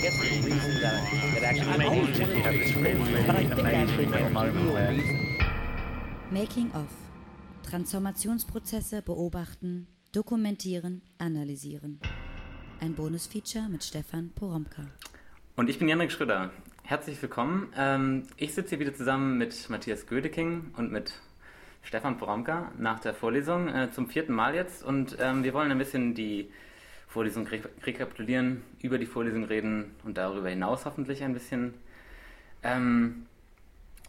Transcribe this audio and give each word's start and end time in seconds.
guess 0.00 0.18
the 0.18 0.40
reason 0.40 0.80
that, 0.80 1.02
that 1.34 1.42
actually 1.44 1.78
made 1.78 1.90
me 1.90 2.40
have 2.40 2.54
this 2.54 2.74
reason. 2.74 3.10
Making 6.30 6.70
of. 6.74 6.86
Transformationsprozesse 7.68 9.02
beobachten, 9.02 9.86
dokumentieren, 10.12 11.02
analysieren. 11.18 12.00
Ein 12.80 12.94
Bonusfeature 12.94 13.68
mit 13.68 13.84
Stefan 13.84 14.30
Poromka. 14.34 14.86
Und 15.56 15.68
ich 15.68 15.78
bin 15.78 15.88
Janik 15.88 16.10
Schröder. 16.10 16.50
Herzlich 16.82 17.20
willkommen. 17.20 17.72
Ähm, 17.76 18.22
ich 18.36 18.54
sitze 18.54 18.70
hier 18.70 18.80
wieder 18.80 18.94
zusammen 18.94 19.36
mit 19.36 19.68
Matthias 19.68 20.06
Gödeking 20.06 20.72
und 20.78 20.90
mit 20.90 21.12
Stefan 21.82 22.16
Poromka 22.16 22.72
nach 22.78 23.00
der 23.00 23.12
Vorlesung 23.12 23.68
äh, 23.68 23.90
zum 23.92 24.08
vierten 24.08 24.32
Mal 24.32 24.54
jetzt. 24.54 24.82
Und 24.82 25.18
ähm, 25.20 25.44
wir 25.44 25.52
wollen 25.52 25.70
ein 25.70 25.78
bisschen 25.78 26.14
die 26.14 26.50
Vorlesung 27.10 27.46
re 27.48 27.60
rekapitulieren, 27.82 28.62
über 28.80 28.96
die 28.96 29.06
Vorlesung 29.06 29.44
reden 29.44 29.96
und 30.04 30.16
darüber 30.16 30.48
hinaus 30.48 30.86
hoffentlich 30.86 31.24
ein 31.24 31.34
bisschen. 31.34 31.74
Ähm, 32.62 33.26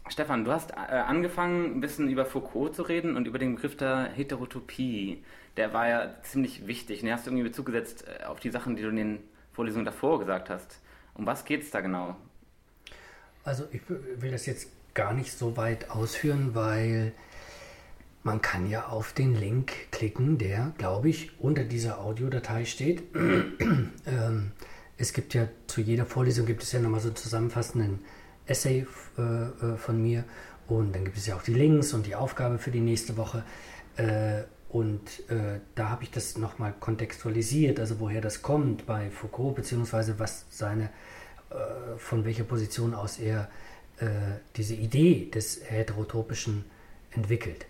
Stefan, 0.08 0.44
du 0.44 0.52
hast 0.52 0.70
äh, 0.70 0.74
angefangen, 0.74 1.76
ein 1.76 1.80
bisschen 1.80 2.08
über 2.08 2.24
Foucault 2.24 2.76
zu 2.76 2.82
reden 2.82 3.16
und 3.16 3.26
über 3.26 3.40
den 3.40 3.56
Begriff 3.56 3.76
der 3.76 4.10
Heterotopie. 4.14 5.24
Der 5.56 5.72
war 5.72 5.88
ja 5.88 6.14
ziemlich 6.22 6.66
wichtig. 6.68 7.00
Und 7.00 7.06
den 7.06 7.14
hast 7.14 7.26
irgendwie 7.26 7.42
Bezug 7.42 7.66
gesetzt 7.66 8.04
äh, 8.06 8.24
auf 8.24 8.38
die 8.38 8.50
Sachen, 8.50 8.76
die 8.76 8.82
du 8.82 8.88
in 8.88 8.96
den 8.96 9.18
Vorlesungen 9.52 9.84
davor 9.84 10.20
gesagt 10.20 10.48
hast. 10.48 10.78
Um 11.14 11.26
was 11.26 11.44
geht 11.44 11.62
es 11.62 11.70
da 11.70 11.80
genau? 11.80 12.16
Also 13.44 13.64
ich 13.72 13.80
will 13.88 14.30
das 14.30 14.46
jetzt 14.46 14.70
gar 14.94 15.12
nicht 15.12 15.32
so 15.32 15.56
weit 15.56 15.90
ausführen, 15.90 16.54
weil 16.54 17.12
man 18.22 18.40
kann 18.40 18.68
ja 18.68 18.86
auf 18.86 19.12
den 19.12 19.34
Link 19.34 19.90
klicken, 19.90 20.38
der, 20.38 20.72
glaube 20.78 21.08
ich, 21.08 21.40
unter 21.40 21.64
dieser 21.64 22.00
Audiodatei 22.00 22.64
steht. 22.64 23.02
ähm, 23.14 24.52
es 24.96 25.12
gibt 25.12 25.34
ja 25.34 25.48
zu 25.66 25.80
jeder 25.80 26.06
Vorlesung 26.06 26.46
gibt 26.46 26.62
es 26.62 26.72
ja 26.72 26.80
nochmal 26.80 27.00
so 27.00 27.08
einen 27.08 27.16
zusammenfassenden 27.16 28.00
Essay 28.46 28.86
äh, 29.18 29.22
äh, 29.22 29.76
von 29.76 30.00
mir 30.00 30.24
und 30.68 30.94
dann 30.94 31.04
gibt 31.04 31.16
es 31.16 31.26
ja 31.26 31.34
auch 31.34 31.42
die 31.42 31.54
Links 31.54 31.92
und 31.92 32.06
die 32.06 32.14
Aufgabe 32.14 32.58
für 32.58 32.70
die 32.70 32.80
nächste 32.80 33.16
Woche. 33.16 33.44
Äh, 33.96 34.42
und 34.68 35.28
äh, 35.28 35.60
da 35.74 35.90
habe 35.90 36.04
ich 36.04 36.10
das 36.10 36.38
nochmal 36.38 36.72
kontextualisiert, 36.78 37.78
also 37.78 38.00
woher 38.00 38.20
das 38.20 38.40
kommt 38.40 38.86
bei 38.86 39.10
Foucault, 39.10 39.56
beziehungsweise 39.56 40.18
was 40.18 40.46
seine, 40.48 40.84
äh, 41.50 41.98
von 41.98 42.24
welcher 42.24 42.44
Position 42.44 42.94
aus 42.94 43.18
er 43.18 43.50
äh, 43.98 44.06
diese 44.56 44.74
Idee 44.74 45.28
des 45.30 45.60
Heterotopischen 45.68 46.64
entwickelt 47.10 47.66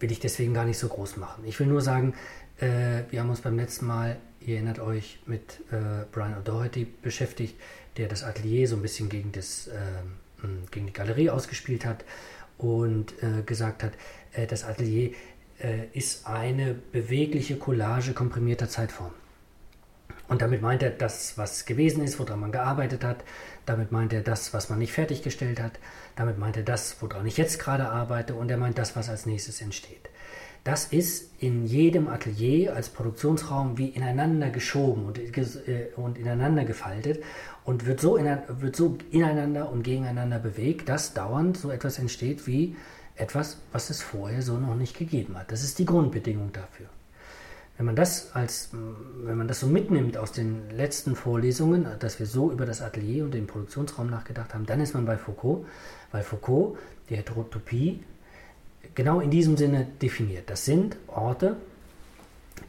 will 0.00 0.12
ich 0.12 0.20
deswegen 0.20 0.54
gar 0.54 0.64
nicht 0.64 0.78
so 0.78 0.88
groß 0.88 1.16
machen. 1.16 1.44
Ich 1.46 1.58
will 1.60 1.66
nur 1.66 1.80
sagen, 1.80 2.14
äh, 2.58 3.02
wir 3.10 3.20
haben 3.20 3.30
uns 3.30 3.40
beim 3.40 3.56
letzten 3.56 3.86
Mal, 3.86 4.16
ihr 4.40 4.56
erinnert 4.56 4.78
euch, 4.78 5.18
mit 5.26 5.60
äh, 5.70 6.04
Brian 6.12 6.34
O'Doherty 6.34 6.86
beschäftigt, 7.02 7.54
der 7.96 8.08
das 8.08 8.22
Atelier 8.22 8.68
so 8.68 8.76
ein 8.76 8.82
bisschen 8.82 9.08
gegen, 9.08 9.32
das, 9.32 9.68
äh, 9.68 10.46
gegen 10.70 10.86
die 10.86 10.92
Galerie 10.92 11.30
ausgespielt 11.30 11.84
hat 11.84 12.04
und 12.58 13.14
äh, 13.22 13.42
gesagt 13.42 13.82
hat, 13.82 13.92
äh, 14.32 14.46
das 14.46 14.64
Atelier 14.64 15.10
äh, 15.60 15.86
ist 15.92 16.26
eine 16.26 16.74
bewegliche 16.74 17.56
Collage 17.56 18.12
komprimierter 18.12 18.68
Zeitform. 18.68 19.12
Und 20.28 20.42
damit 20.42 20.60
meint 20.60 20.82
er 20.82 20.90
das, 20.90 21.38
was 21.38 21.64
gewesen 21.64 22.04
ist, 22.04 22.18
woran 22.18 22.40
man 22.40 22.52
gearbeitet 22.52 23.02
hat. 23.02 23.24
Damit 23.64 23.92
meint 23.92 24.12
er 24.12 24.20
das, 24.20 24.52
was 24.52 24.68
man 24.68 24.78
nicht 24.78 24.92
fertiggestellt 24.92 25.60
hat. 25.60 25.72
Damit 26.16 26.38
meint 26.38 26.56
er 26.56 26.62
das, 26.62 26.96
woran 27.00 27.26
ich 27.26 27.38
jetzt 27.38 27.58
gerade 27.58 27.88
arbeite. 27.88 28.34
Und 28.34 28.50
er 28.50 28.58
meint 28.58 28.78
das, 28.78 28.94
was 28.94 29.08
als 29.08 29.24
nächstes 29.24 29.62
entsteht. 29.62 30.10
Das 30.64 30.86
ist 30.86 31.30
in 31.38 31.64
jedem 31.64 32.08
Atelier 32.08 32.74
als 32.74 32.90
Produktionsraum 32.90 33.78
wie 33.78 33.88
ineinander 33.88 34.50
geschoben 34.50 35.06
und, 35.06 35.18
äh, 35.18 35.88
und 35.96 36.18
ineinander 36.18 36.64
gefaltet 36.64 37.22
und 37.64 37.86
wird 37.86 38.00
so, 38.00 38.16
in, 38.16 38.26
wird 38.48 38.76
so 38.76 38.98
ineinander 39.10 39.70
und 39.70 39.82
gegeneinander 39.82 40.38
bewegt, 40.38 40.90
dass 40.90 41.14
dauernd 41.14 41.56
so 41.56 41.70
etwas 41.70 41.98
entsteht 41.98 42.46
wie 42.46 42.76
etwas, 43.14 43.58
was 43.72 43.88
es 43.88 44.02
vorher 44.02 44.42
so 44.42 44.58
noch 44.58 44.74
nicht 44.74 44.96
gegeben 44.98 45.38
hat. 45.38 45.50
Das 45.50 45.62
ist 45.62 45.78
die 45.78 45.86
Grundbedingung 45.86 46.52
dafür. 46.52 46.86
Wenn 47.78 47.86
man 47.86 47.94
das 47.94 48.34
als, 48.34 48.70
wenn 48.72 49.38
man 49.38 49.46
das 49.46 49.60
so 49.60 49.68
mitnimmt 49.68 50.16
aus 50.18 50.32
den 50.32 50.68
letzten 50.70 51.14
Vorlesungen, 51.14 51.86
dass 52.00 52.18
wir 52.18 52.26
so 52.26 52.50
über 52.50 52.66
das 52.66 52.82
Atelier 52.82 53.24
und 53.24 53.32
den 53.32 53.46
Produktionsraum 53.46 54.10
nachgedacht 54.10 54.52
haben, 54.52 54.66
dann 54.66 54.80
ist 54.80 54.94
man 54.94 55.06
bei 55.06 55.16
Foucault, 55.16 55.64
weil 56.10 56.24
Foucault 56.24 56.76
die 57.08 57.16
Heterotopie 57.16 58.02
genau 58.96 59.20
in 59.20 59.30
diesem 59.30 59.56
Sinne 59.56 59.86
definiert. 60.02 60.50
Das 60.50 60.64
sind 60.64 60.96
Orte, 61.06 61.56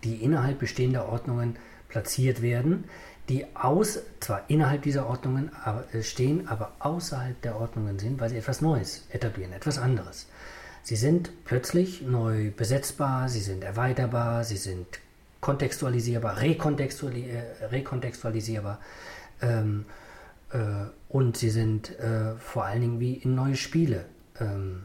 die 0.03 0.17
innerhalb 0.17 0.59
bestehender 0.59 1.09
Ordnungen 1.09 1.55
platziert 1.87 2.43
werden, 2.43 2.83
die 3.29 3.47
aus, 3.55 3.99
zwar 4.19 4.43
innerhalb 4.47 4.83
dieser 4.83 5.07
Ordnungen 5.07 5.49
äh, 5.91 6.03
stehen, 6.03 6.47
aber 6.47 6.73
außerhalb 6.77 7.41
der 7.41 7.59
Ordnungen 7.59 7.97
sind, 7.97 8.19
weil 8.19 8.29
sie 8.29 8.37
etwas 8.37 8.61
Neues 8.61 9.07
etablieren, 9.09 9.53
etwas 9.53 9.79
anderes. 9.79 10.27
Sie 10.84 10.95
sind 10.95 11.45
plötzlich 11.45 12.01
neu 12.01 12.51
besetzbar, 12.51 13.29
sie 13.29 13.41
sind 13.41 13.63
erweiterbar, 13.63 14.44
sie 14.44 14.57
sind 14.57 14.88
kontextualisierbar, 15.41 16.41
rekontextuali 16.41 17.29
äh, 17.29 17.66
rekontextualisierbar 17.66 18.79
ähm, 19.41 19.85
äh, 20.51 20.57
und 21.07 21.38
sie 21.38 21.50
sind 21.50 21.97
äh, 22.00 22.35
vor 22.38 22.66
allen 22.66 22.81
Dingen 22.81 23.00
wie 23.00 23.13
in 23.13 23.35
neue 23.35 23.56
Spiele 23.56 24.06
ähm, 24.39 24.84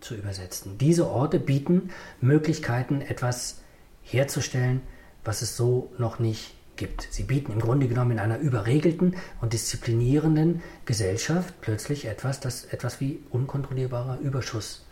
zu 0.00 0.14
übersetzen. 0.14 0.76
Diese 0.78 1.08
Orte 1.08 1.40
bieten 1.40 1.90
Möglichkeiten, 2.20 3.00
etwas 3.00 3.60
herzustellen, 4.02 4.82
was 5.24 5.42
es 5.42 5.56
so 5.56 5.90
noch 5.98 6.18
nicht 6.18 6.54
gibt. 6.76 7.08
Sie 7.10 7.24
bieten 7.24 7.52
im 7.52 7.60
Grunde 7.60 7.88
genommen 7.88 8.12
in 8.12 8.18
einer 8.18 8.38
überregelten 8.38 9.16
und 9.40 9.52
disziplinierenden 9.52 10.62
Gesellschaft 10.84 11.54
plötzlich 11.60 12.04
etwas, 12.04 12.40
das 12.40 12.66
etwas 12.66 13.00
wie 13.00 13.20
unkontrollierbarer 13.30 14.18
Überschuss 14.20 14.85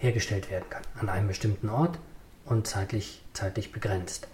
hergestellt 0.00 0.50
werden 0.50 0.64
kann, 0.68 0.82
an 0.98 1.08
einem 1.08 1.28
bestimmten 1.28 1.68
Ort 1.68 1.98
und 2.44 2.66
zeitlich, 2.66 3.22
zeitlich 3.32 3.70
begrenzt. 3.70 4.28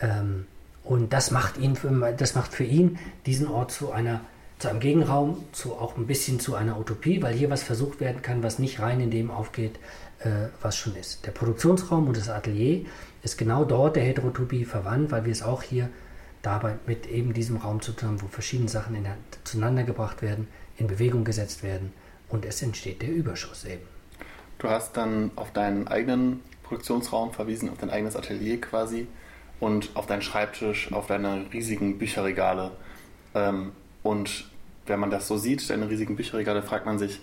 Ähm, 0.00 0.46
und 0.84 1.12
das 1.12 1.30
macht, 1.30 1.58
ihn 1.58 1.76
für, 1.76 2.14
das 2.16 2.34
macht 2.34 2.54
für 2.54 2.64
ihn 2.64 2.98
diesen 3.26 3.48
Ort 3.48 3.72
zu 3.72 3.90
einer 3.90 4.20
zu 4.58 4.68
einem 4.68 4.80
Gegenraum, 4.80 5.44
zu 5.52 5.74
auch 5.74 5.96
ein 5.96 6.06
bisschen 6.06 6.40
zu 6.40 6.56
einer 6.56 6.78
Utopie, 6.78 7.22
weil 7.22 7.34
hier 7.34 7.48
was 7.48 7.62
versucht 7.62 8.00
werden 8.00 8.22
kann, 8.22 8.42
was 8.42 8.58
nicht 8.58 8.80
rein 8.80 9.00
in 9.00 9.10
dem 9.10 9.30
aufgeht, 9.30 9.78
äh, 10.18 10.48
was 10.60 10.76
schon 10.76 10.96
ist. 10.96 11.24
Der 11.26 11.30
Produktionsraum 11.30 12.08
und 12.08 12.16
das 12.16 12.28
Atelier 12.28 12.84
ist 13.22 13.38
genau 13.38 13.64
dort 13.64 13.96
der 13.96 14.02
Heterotopie 14.02 14.64
verwandt, 14.64 15.12
weil 15.12 15.24
wir 15.24 15.32
es 15.32 15.42
auch 15.42 15.62
hier 15.62 15.88
dabei 16.42 16.74
mit 16.86 17.06
eben 17.06 17.32
diesem 17.34 17.58
Raum 17.58 17.80
zu 17.80 17.92
tun 17.92 18.08
haben, 18.08 18.22
wo 18.22 18.26
verschiedene 18.26 18.68
Sachen 18.68 18.96
in, 18.96 19.06
zueinander 19.44 19.84
gebracht 19.84 20.22
werden, 20.22 20.48
in 20.76 20.88
Bewegung 20.88 21.24
gesetzt 21.24 21.62
werden 21.62 21.92
und 22.28 22.44
es 22.44 22.60
entsteht 22.62 23.02
der 23.02 23.10
Überschuss 23.10 23.64
eben. 23.64 23.97
Du 24.58 24.68
hast 24.68 24.96
dann 24.96 25.30
auf 25.36 25.52
deinen 25.52 25.86
eigenen 25.86 26.42
Produktionsraum 26.64 27.32
verwiesen, 27.32 27.70
auf 27.70 27.78
dein 27.78 27.90
eigenes 27.90 28.16
Atelier 28.16 28.60
quasi 28.60 29.06
und 29.60 29.90
auf 29.94 30.06
deinen 30.06 30.22
Schreibtisch, 30.22 30.92
auf 30.92 31.06
deine 31.06 31.46
riesigen 31.52 31.98
Bücherregale. 31.98 32.72
Ähm, 33.34 33.72
und 34.02 34.48
wenn 34.86 35.00
man 35.00 35.10
das 35.10 35.28
so 35.28 35.36
sieht, 35.36 35.68
deine 35.70 35.88
riesigen 35.88 36.16
Bücherregale, 36.16 36.62
fragt 36.62 36.86
man 36.86 36.98
sich 36.98 37.20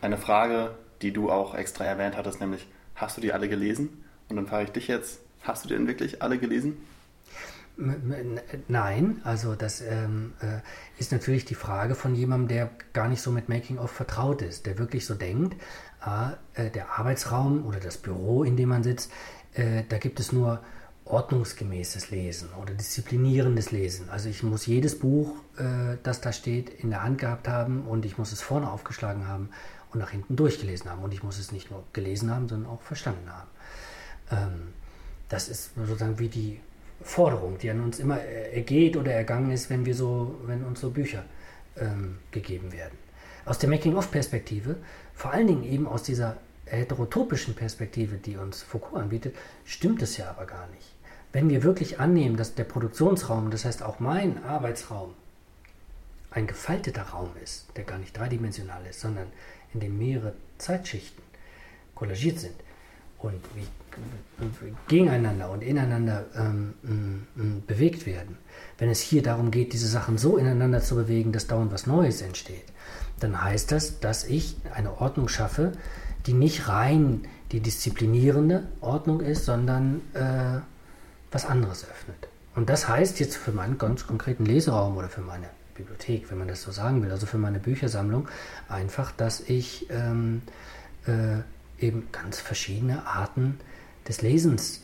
eine 0.00 0.18
Frage, 0.18 0.74
die 1.02 1.12
du 1.12 1.30
auch 1.30 1.54
extra 1.54 1.84
erwähnt 1.84 2.16
hattest, 2.16 2.40
nämlich, 2.40 2.66
hast 2.94 3.16
du 3.16 3.20
die 3.20 3.32
alle 3.32 3.48
gelesen? 3.48 4.04
Und 4.28 4.36
dann 4.36 4.46
frage 4.46 4.64
ich 4.64 4.70
dich 4.70 4.88
jetzt, 4.88 5.20
hast 5.42 5.64
du 5.64 5.68
die 5.68 5.74
denn 5.74 5.86
wirklich 5.86 6.22
alle 6.22 6.38
gelesen? 6.38 6.76
Nein, 8.66 9.20
also 9.22 9.54
das 9.54 9.80
ähm, 9.80 10.32
äh, 10.40 10.60
ist 10.98 11.12
natürlich 11.12 11.44
die 11.44 11.54
Frage 11.54 11.94
von 11.94 12.16
jemandem, 12.16 12.48
der 12.48 12.70
gar 12.92 13.08
nicht 13.08 13.22
so 13.22 13.30
mit 13.30 13.48
Making-of 13.48 13.90
vertraut 13.92 14.42
ist, 14.42 14.66
der 14.66 14.78
wirklich 14.78 15.06
so 15.06 15.14
denkt, 15.14 15.54
äh, 16.54 16.70
der 16.70 16.98
Arbeitsraum 16.98 17.64
oder 17.66 17.78
das 17.78 17.96
Büro, 17.96 18.42
in 18.42 18.56
dem 18.56 18.70
man 18.70 18.82
sitzt, 18.82 19.12
äh, 19.54 19.84
da 19.88 19.98
gibt 19.98 20.18
es 20.18 20.32
nur 20.32 20.60
ordnungsgemäßes 21.04 22.10
Lesen 22.10 22.48
oder 22.60 22.74
disziplinierendes 22.74 23.70
Lesen. 23.70 24.10
Also 24.10 24.28
ich 24.28 24.42
muss 24.42 24.66
jedes 24.66 24.98
Buch, 24.98 25.36
äh, 25.56 25.98
das 26.02 26.20
da 26.20 26.32
steht, 26.32 26.68
in 26.68 26.90
der 26.90 27.04
Hand 27.04 27.18
gehabt 27.18 27.46
haben 27.46 27.82
und 27.82 28.04
ich 28.04 28.18
muss 28.18 28.32
es 28.32 28.42
vorne 28.42 28.70
aufgeschlagen 28.70 29.28
haben 29.28 29.50
und 29.92 30.00
nach 30.00 30.10
hinten 30.10 30.34
durchgelesen 30.34 30.90
haben. 30.90 31.02
Und 31.02 31.14
ich 31.14 31.22
muss 31.22 31.38
es 31.38 31.52
nicht 31.52 31.70
nur 31.70 31.84
gelesen 31.92 32.30
haben, 32.30 32.48
sondern 32.48 32.70
auch 32.70 32.82
verstanden 32.82 33.30
haben. 33.30 33.48
Ähm, 34.30 34.74
das 35.28 35.48
ist 35.48 35.74
sozusagen 35.76 36.18
wie 36.18 36.28
die 36.28 36.60
Forderung, 37.00 37.58
die 37.58 37.70
an 37.70 37.80
uns 37.80 37.98
immer 37.98 38.20
ergeht 38.20 38.96
oder 38.96 39.12
ergangen 39.12 39.50
ist, 39.50 39.70
wenn 39.70 39.86
wir 39.86 39.94
so, 39.94 40.36
wenn 40.46 40.64
uns 40.64 40.80
so 40.80 40.90
Bücher 40.90 41.24
ähm, 41.76 42.18
gegeben 42.30 42.72
werden. 42.72 42.98
Aus 43.44 43.58
der 43.58 43.70
Making-of-Perspektive, 43.70 44.76
vor 45.14 45.32
allen 45.32 45.46
Dingen 45.46 45.64
eben 45.64 45.86
aus 45.86 46.02
dieser 46.02 46.36
heterotopischen 46.66 47.54
Perspektive, 47.54 48.16
die 48.16 48.36
uns 48.36 48.62
Foucault 48.62 49.02
anbietet, 49.02 49.34
stimmt 49.64 50.02
es 50.02 50.16
ja 50.16 50.30
aber 50.30 50.46
gar 50.46 50.66
nicht. 50.68 50.94
Wenn 51.32 51.48
wir 51.48 51.62
wirklich 51.62 52.00
annehmen, 52.00 52.36
dass 52.36 52.54
der 52.54 52.64
Produktionsraum, 52.64 53.50
das 53.50 53.64
heißt 53.64 53.82
auch 53.82 54.00
mein 54.00 54.44
Arbeitsraum, 54.44 55.14
ein 56.30 56.46
gefalteter 56.46 57.02
Raum 57.02 57.30
ist, 57.42 57.66
der 57.76 57.84
gar 57.84 57.98
nicht 57.98 58.16
dreidimensional 58.16 58.84
ist, 58.88 59.00
sondern 59.00 59.28
in 59.72 59.80
dem 59.80 59.98
mehrere 59.98 60.34
Zeitschichten 60.58 61.22
kollagiert 61.94 62.38
sind, 62.38 62.54
und 63.18 63.40
wie 63.56 63.66
gegeneinander 64.86 65.50
und 65.50 65.62
ineinander 65.62 66.26
ähm, 66.36 66.74
m, 66.84 67.62
bewegt 67.66 68.06
werden, 68.06 68.38
wenn 68.78 68.88
es 68.88 69.00
hier 69.00 69.22
darum 69.22 69.50
geht, 69.50 69.72
diese 69.72 69.88
Sachen 69.88 70.18
so 70.18 70.36
ineinander 70.36 70.80
zu 70.80 70.94
bewegen, 70.94 71.32
dass 71.32 71.46
dauernd 71.46 71.72
was 71.72 71.86
Neues 71.86 72.22
entsteht, 72.22 72.64
dann 73.20 73.42
heißt 73.42 73.72
das, 73.72 74.00
dass 74.00 74.24
ich 74.24 74.56
eine 74.74 75.00
Ordnung 75.00 75.28
schaffe, 75.28 75.72
die 76.26 76.32
nicht 76.32 76.68
rein 76.68 77.22
die 77.52 77.60
disziplinierende 77.60 78.64
Ordnung 78.80 79.20
ist, 79.20 79.44
sondern 79.44 80.02
äh, 80.14 80.60
was 81.32 81.46
anderes 81.46 81.84
öffnet. 81.84 82.28
Und 82.54 82.68
das 82.68 82.88
heißt 82.88 83.20
jetzt 83.20 83.36
für 83.36 83.52
meinen 83.52 83.78
ganz 83.78 84.06
konkreten 84.06 84.44
Leseraum 84.44 84.96
oder 84.96 85.08
für 85.08 85.20
meine 85.20 85.48
Bibliothek, 85.74 86.30
wenn 86.30 86.38
man 86.38 86.48
das 86.48 86.62
so 86.62 86.72
sagen 86.72 87.02
will, 87.02 87.10
also 87.10 87.26
für 87.26 87.38
meine 87.38 87.58
Büchersammlung, 87.58 88.28
einfach, 88.68 89.12
dass 89.12 89.40
ich 89.40 89.88
ähm, 89.90 90.42
äh, 91.06 91.38
eben 91.78 92.08
ganz 92.12 92.40
verschiedene 92.40 93.06
Arten 93.06 93.60
des 94.08 94.22
Lesens 94.22 94.82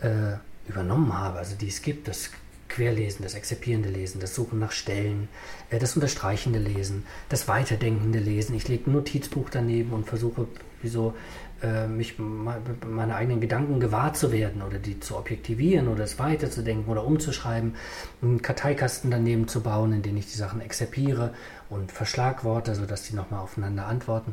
äh, 0.00 0.36
übernommen 0.68 1.16
habe, 1.16 1.38
also 1.38 1.56
die 1.56 1.68
es 1.68 1.82
gibt, 1.82 2.08
das 2.08 2.30
Querlesen, 2.68 3.22
das 3.22 3.34
exzipierende 3.34 3.88
Lesen, 3.88 4.20
das 4.20 4.34
Suchen 4.34 4.58
nach 4.58 4.72
Stellen, 4.72 5.28
äh, 5.70 5.78
das 5.78 5.96
unterstreichende 5.96 6.58
Lesen, 6.58 7.04
das 7.28 7.48
weiterdenkende 7.48 8.18
Lesen. 8.18 8.54
Ich 8.54 8.68
lege 8.68 8.90
ein 8.90 8.94
Notizbuch 8.94 9.50
daneben 9.50 9.92
und 9.92 10.06
versuche, 10.06 10.46
wie 10.80 10.88
so, 10.88 11.14
äh, 11.62 11.86
mich 11.86 12.14
meine 12.18 13.16
eigenen 13.16 13.40
Gedanken 13.40 13.80
gewahr 13.80 14.14
zu 14.14 14.32
werden 14.32 14.62
oder 14.62 14.78
die 14.78 14.98
zu 15.00 15.16
objektivieren 15.16 15.88
oder 15.88 16.04
es 16.04 16.18
weiterzudenken 16.18 16.90
oder 16.90 17.04
umzuschreiben, 17.04 17.74
einen 18.22 18.40
Karteikasten 18.40 19.10
daneben 19.10 19.46
zu 19.46 19.62
bauen, 19.62 19.92
in 19.92 20.02
den 20.02 20.16
ich 20.16 20.26
die 20.26 20.38
Sachen 20.38 20.62
exerpiere 20.62 21.34
und 21.68 21.92
verschlagworte, 21.92 22.74
sodass 22.74 23.02
die 23.02 23.14
nochmal 23.14 23.40
aufeinander 23.40 23.86
antworten. 23.86 24.32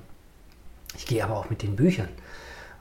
Ich 0.95 1.05
gehe 1.05 1.23
aber 1.23 1.35
auch 1.35 1.49
mit 1.49 1.63
den 1.63 1.75
Büchern 1.75 2.09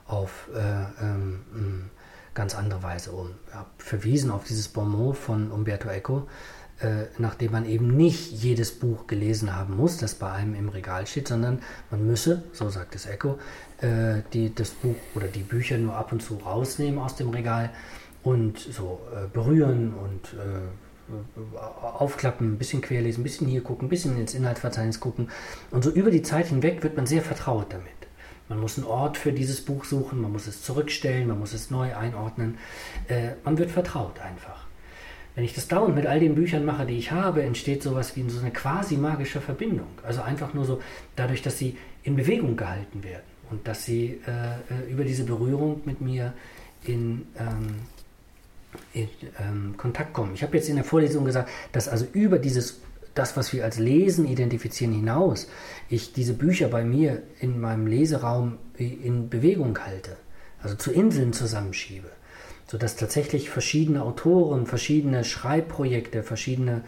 auf 0.07 0.49
äh, 0.55 1.03
ähm, 1.03 1.89
ganz 2.33 2.55
andere 2.55 2.83
Weise 2.83 3.11
um. 3.11 3.31
Ich 3.47 3.53
habe 3.55 3.69
verwiesen 3.77 4.31
auf 4.31 4.43
dieses 4.43 4.67
Bonmot 4.67 5.17
von 5.17 5.51
Umberto 5.51 5.89
Eco, 5.89 6.27
äh, 6.79 7.05
nachdem 7.17 7.51
man 7.53 7.65
eben 7.65 7.97
nicht 7.97 8.31
jedes 8.31 8.71
Buch 8.71 9.07
gelesen 9.07 9.55
haben 9.55 9.75
muss, 9.75 9.97
das 9.97 10.15
bei 10.15 10.31
einem 10.31 10.53
im 10.53 10.69
Regal 10.69 11.07
steht, 11.07 11.27
sondern 11.27 11.59
man 11.89 12.05
müsse, 12.05 12.43
so 12.53 12.69
sagt 12.69 12.95
es 12.95 13.07
Eco, 13.07 13.39
äh, 13.81 14.21
die, 14.33 14.53
das 14.53 14.69
Buch 14.69 14.95
oder 15.15 15.27
die 15.27 15.41
Bücher 15.41 15.77
nur 15.77 15.95
ab 15.95 16.11
und 16.11 16.21
zu 16.21 16.35
rausnehmen 16.35 16.99
aus 16.99 17.15
dem 17.15 17.29
Regal 17.29 17.71
und 18.23 18.59
so 18.59 19.01
äh, 19.13 19.27
berühren 19.27 19.93
und 19.93 20.33
äh, 20.33 20.59
aufklappen, 21.81 22.53
ein 22.53 22.57
bisschen 22.57 22.81
querlesen, 22.81 23.21
ein 23.21 23.23
bisschen 23.23 23.47
hier 23.47 23.63
gucken, 23.63 23.87
ein 23.87 23.89
bisschen 23.89 24.17
ins 24.19 24.33
Inhaltsverzeichnis 24.33 24.99
gucken. 24.99 25.29
Und 25.71 25.83
so 25.83 25.89
über 25.89 26.11
die 26.11 26.21
Zeit 26.21 26.47
hinweg 26.47 26.83
wird 26.83 26.97
man 26.97 27.07
sehr 27.07 27.21
vertraut 27.21 27.67
damit. 27.71 27.96
Man 28.49 28.59
muss 28.59 28.77
einen 28.77 28.87
Ort 28.87 29.17
für 29.17 29.33
dieses 29.33 29.61
Buch 29.61 29.83
suchen, 29.83 30.21
man 30.21 30.31
muss 30.31 30.47
es 30.47 30.63
zurückstellen, 30.63 31.27
man 31.27 31.39
muss 31.39 31.53
es 31.53 31.69
neu 31.69 31.95
einordnen. 31.95 32.57
Äh, 33.07 33.31
man 33.43 33.57
wird 33.57 33.71
vertraut 33.71 34.19
einfach. 34.19 34.65
Wenn 35.35 35.43
ich 35.43 35.53
das 35.53 35.67
dauernd 35.67 35.95
mit 35.95 36.07
all 36.07 36.19
den 36.19 36.33
Büchern 36.33 36.65
mache, 36.65 36.85
die 36.85 36.97
ich 36.97 37.11
habe, 37.11 37.43
entsteht 37.43 37.83
sowas 37.83 38.15
wie 38.15 38.27
so 38.29 38.39
eine 38.39 38.51
quasi 38.51 38.97
magische 38.97 39.39
Verbindung. 39.41 39.89
Also 40.03 40.21
einfach 40.21 40.53
nur 40.53 40.65
so 40.65 40.81
dadurch, 41.15 41.41
dass 41.41 41.59
sie 41.59 41.77
in 42.03 42.15
Bewegung 42.15 42.55
gehalten 42.55 43.03
werden 43.03 43.25
und 43.51 43.67
dass 43.67 43.85
sie 43.85 44.19
äh, 44.25 44.31
äh 44.73 44.91
über 44.91 45.03
diese 45.03 45.25
Berührung 45.25 45.81
mit 45.85 46.01
mir 46.01 46.33
in, 46.85 47.27
ähm, 47.37 47.75
in 48.93 49.09
ähm, 49.39 49.75
Kontakt 49.77 50.13
kommen. 50.13 50.33
Ich 50.33 50.41
habe 50.41 50.57
jetzt 50.57 50.69
in 50.69 50.75
der 50.75 50.85
Vorlesung 50.85 51.25
gesagt, 51.25 51.49
dass 51.71 51.87
also 51.87 52.07
über 52.13 52.39
dieses 52.39 52.79
das, 53.17 53.37
was 53.37 53.53
wir 53.53 53.63
als 53.63 53.79
Lesen 53.79 54.27
identifizieren, 54.27 54.93
hinaus, 54.93 55.47
ich 55.89 56.13
diese 56.13 56.33
Bücher 56.33 56.67
bei 56.67 56.83
mir 56.83 57.23
in 57.39 57.59
meinem 57.59 57.87
Leseraum 57.87 58.57
in 58.77 59.29
Bewegung 59.29 59.77
halte, 59.79 60.17
also 60.61 60.75
zu 60.75 60.91
Inseln 60.91 61.33
zusammenschiebe, 61.33 62.09
sodass 62.67 62.95
tatsächlich 62.95 63.49
verschiedene 63.49 64.03
Autoren, 64.03 64.65
verschiedene 64.65 65.23
Schreibprojekte, 65.23 66.23
verschiedene 66.23 66.83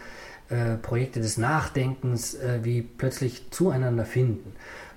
äh, 0.50 0.76
Projekte 0.76 1.20
des 1.20 1.38
Nachdenkens 1.38 2.36
äh, 2.36 2.60
wie 2.64 2.82
plötzlich 2.82 3.52
zueinander 3.52 4.06
finden 4.06 4.54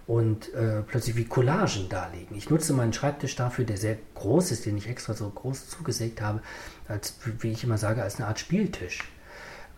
und 0.06 0.52
äh, 0.54 0.82
plötzlich 0.82 1.16
wie 1.16 1.24
Collagen 1.24 1.88
darlegen. 1.88 2.36
Ich 2.36 2.50
nutze 2.50 2.72
meinen 2.72 2.92
Schreibtisch 2.92 3.36
dafür, 3.36 3.64
der 3.64 3.76
sehr 3.76 3.96
groß 4.14 4.50
ist, 4.50 4.66
den 4.66 4.76
ich 4.76 4.88
extra 4.88 5.14
so 5.14 5.28
groß 5.30 5.68
zugesägt 5.68 6.20
habe, 6.20 6.42
als, 6.88 7.14
wie 7.40 7.52
ich 7.52 7.64
immer 7.64 7.78
sage, 7.78 8.02
als 8.02 8.16
eine 8.16 8.26
Art 8.26 8.38
Spieltisch 8.38 9.11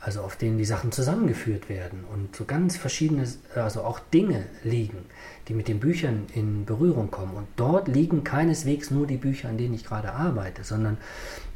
also 0.04 0.20
auf 0.20 0.36
denen 0.36 0.58
die 0.58 0.66
Sachen 0.66 0.92
zusammengeführt 0.92 1.70
werden 1.70 2.04
und 2.12 2.36
so 2.36 2.44
ganz 2.44 2.76
verschiedene, 2.76 3.26
also 3.54 3.82
auch 3.84 3.98
Dinge 3.98 4.44
liegen, 4.62 5.06
die 5.48 5.54
mit 5.54 5.66
den 5.66 5.80
Büchern 5.80 6.26
in 6.34 6.66
Berührung 6.66 7.10
kommen. 7.10 7.34
Und 7.34 7.46
dort 7.56 7.88
liegen 7.88 8.22
keineswegs 8.22 8.90
nur 8.90 9.06
die 9.06 9.16
Bücher, 9.16 9.48
an 9.48 9.56
denen 9.56 9.72
ich 9.72 9.86
gerade 9.86 10.12
arbeite, 10.12 10.62
sondern 10.62 10.98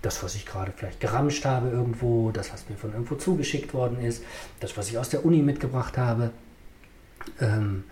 das, 0.00 0.22
was 0.22 0.34
ich 0.34 0.46
gerade 0.46 0.72
vielleicht 0.74 0.98
geramscht 0.98 1.44
habe 1.44 1.68
irgendwo, 1.68 2.30
das, 2.30 2.50
was 2.50 2.66
mir 2.70 2.76
von 2.76 2.92
irgendwo 2.92 3.16
zugeschickt 3.16 3.74
worden 3.74 4.00
ist, 4.00 4.22
das, 4.60 4.78
was 4.78 4.88
ich 4.88 4.96
aus 4.96 5.10
der 5.10 5.26
Uni 5.26 5.42
mitgebracht 5.42 5.98
habe, 5.98 6.30
ähm, 7.40 7.84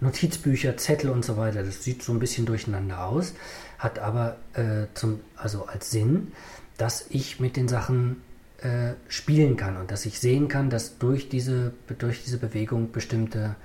Notizbücher, 0.00 0.76
Zettel 0.76 1.10
und 1.10 1.24
so 1.24 1.36
weiter. 1.36 1.62
Das 1.62 1.84
sieht 1.84 2.02
so 2.02 2.12
ein 2.12 2.18
bisschen 2.18 2.46
durcheinander 2.46 3.04
aus, 3.04 3.34
hat 3.78 4.00
aber 4.00 4.38
äh, 4.54 4.86
zum, 4.94 5.20
also 5.36 5.66
als 5.66 5.92
Sinn, 5.92 6.32
dass 6.78 7.06
ich 7.10 7.38
mit 7.38 7.56
den 7.56 7.68
Sachen 7.68 8.22
äh, 8.62 8.94
spielen 9.08 9.56
kann 9.56 9.76
und 9.76 9.90
dass 9.90 10.06
ich 10.06 10.20
sehen 10.20 10.48
kann, 10.48 10.70
dass 10.70 10.98
durch 10.98 11.28
diese, 11.28 11.72
durch 11.98 12.24
diese 12.24 12.38
Bewegung 12.38 12.92
bestimmte 12.92 13.56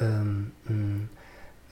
ähm, 0.00 0.52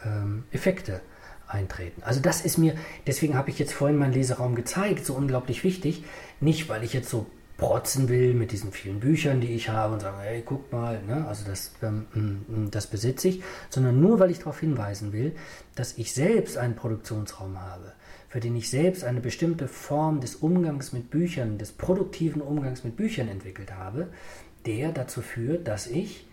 ähm, 0.04 0.44
Effekte 0.50 1.00
eintreten. 1.48 2.02
Also 2.02 2.20
das 2.20 2.44
ist 2.44 2.58
mir, 2.58 2.74
deswegen 3.06 3.34
habe 3.34 3.50
ich 3.50 3.58
jetzt 3.58 3.72
vorhin 3.72 3.96
meinen 3.96 4.12
Leseraum 4.12 4.54
gezeigt, 4.54 5.06
so 5.06 5.14
unglaublich 5.14 5.64
wichtig. 5.64 6.04
Nicht, 6.40 6.68
weil 6.68 6.82
ich 6.82 6.92
jetzt 6.92 7.08
so 7.08 7.26
protzen 7.56 8.08
will 8.08 8.34
mit 8.34 8.52
diesen 8.52 8.72
vielen 8.72 9.00
Büchern, 9.00 9.40
die 9.40 9.54
ich 9.54 9.70
habe 9.70 9.94
und 9.94 10.00
sagen, 10.00 10.18
hey, 10.20 10.42
guck 10.44 10.70
mal, 10.72 11.02
ne? 11.02 11.26
also 11.26 11.44
das, 11.46 11.72
ähm, 11.82 12.68
das 12.70 12.86
besitze 12.86 13.28
ich, 13.28 13.42
sondern 13.70 14.00
nur, 14.00 14.20
weil 14.20 14.30
ich 14.30 14.40
darauf 14.40 14.60
hinweisen 14.60 15.12
will, 15.12 15.34
dass 15.74 15.96
ich 15.96 16.12
selbst 16.12 16.58
einen 16.58 16.76
Produktionsraum 16.76 17.58
habe, 17.58 17.92
für 18.28 18.40
den 18.40 18.56
ich 18.56 18.70
selbst 18.70 19.04
eine 19.04 19.20
bestimmte 19.20 19.68
Form 19.68 20.20
des 20.20 20.36
Umgangs 20.36 20.92
mit 20.92 21.10
Büchern, 21.10 21.58
des 21.58 21.72
produktiven 21.72 22.42
Umgangs 22.42 22.84
mit 22.84 22.96
Büchern 22.96 23.28
entwickelt 23.28 23.72
habe, 23.72 24.08
der 24.66 24.92
dazu 24.92 25.22
führt, 25.22 25.68
dass 25.68 25.86
ich 25.86 26.26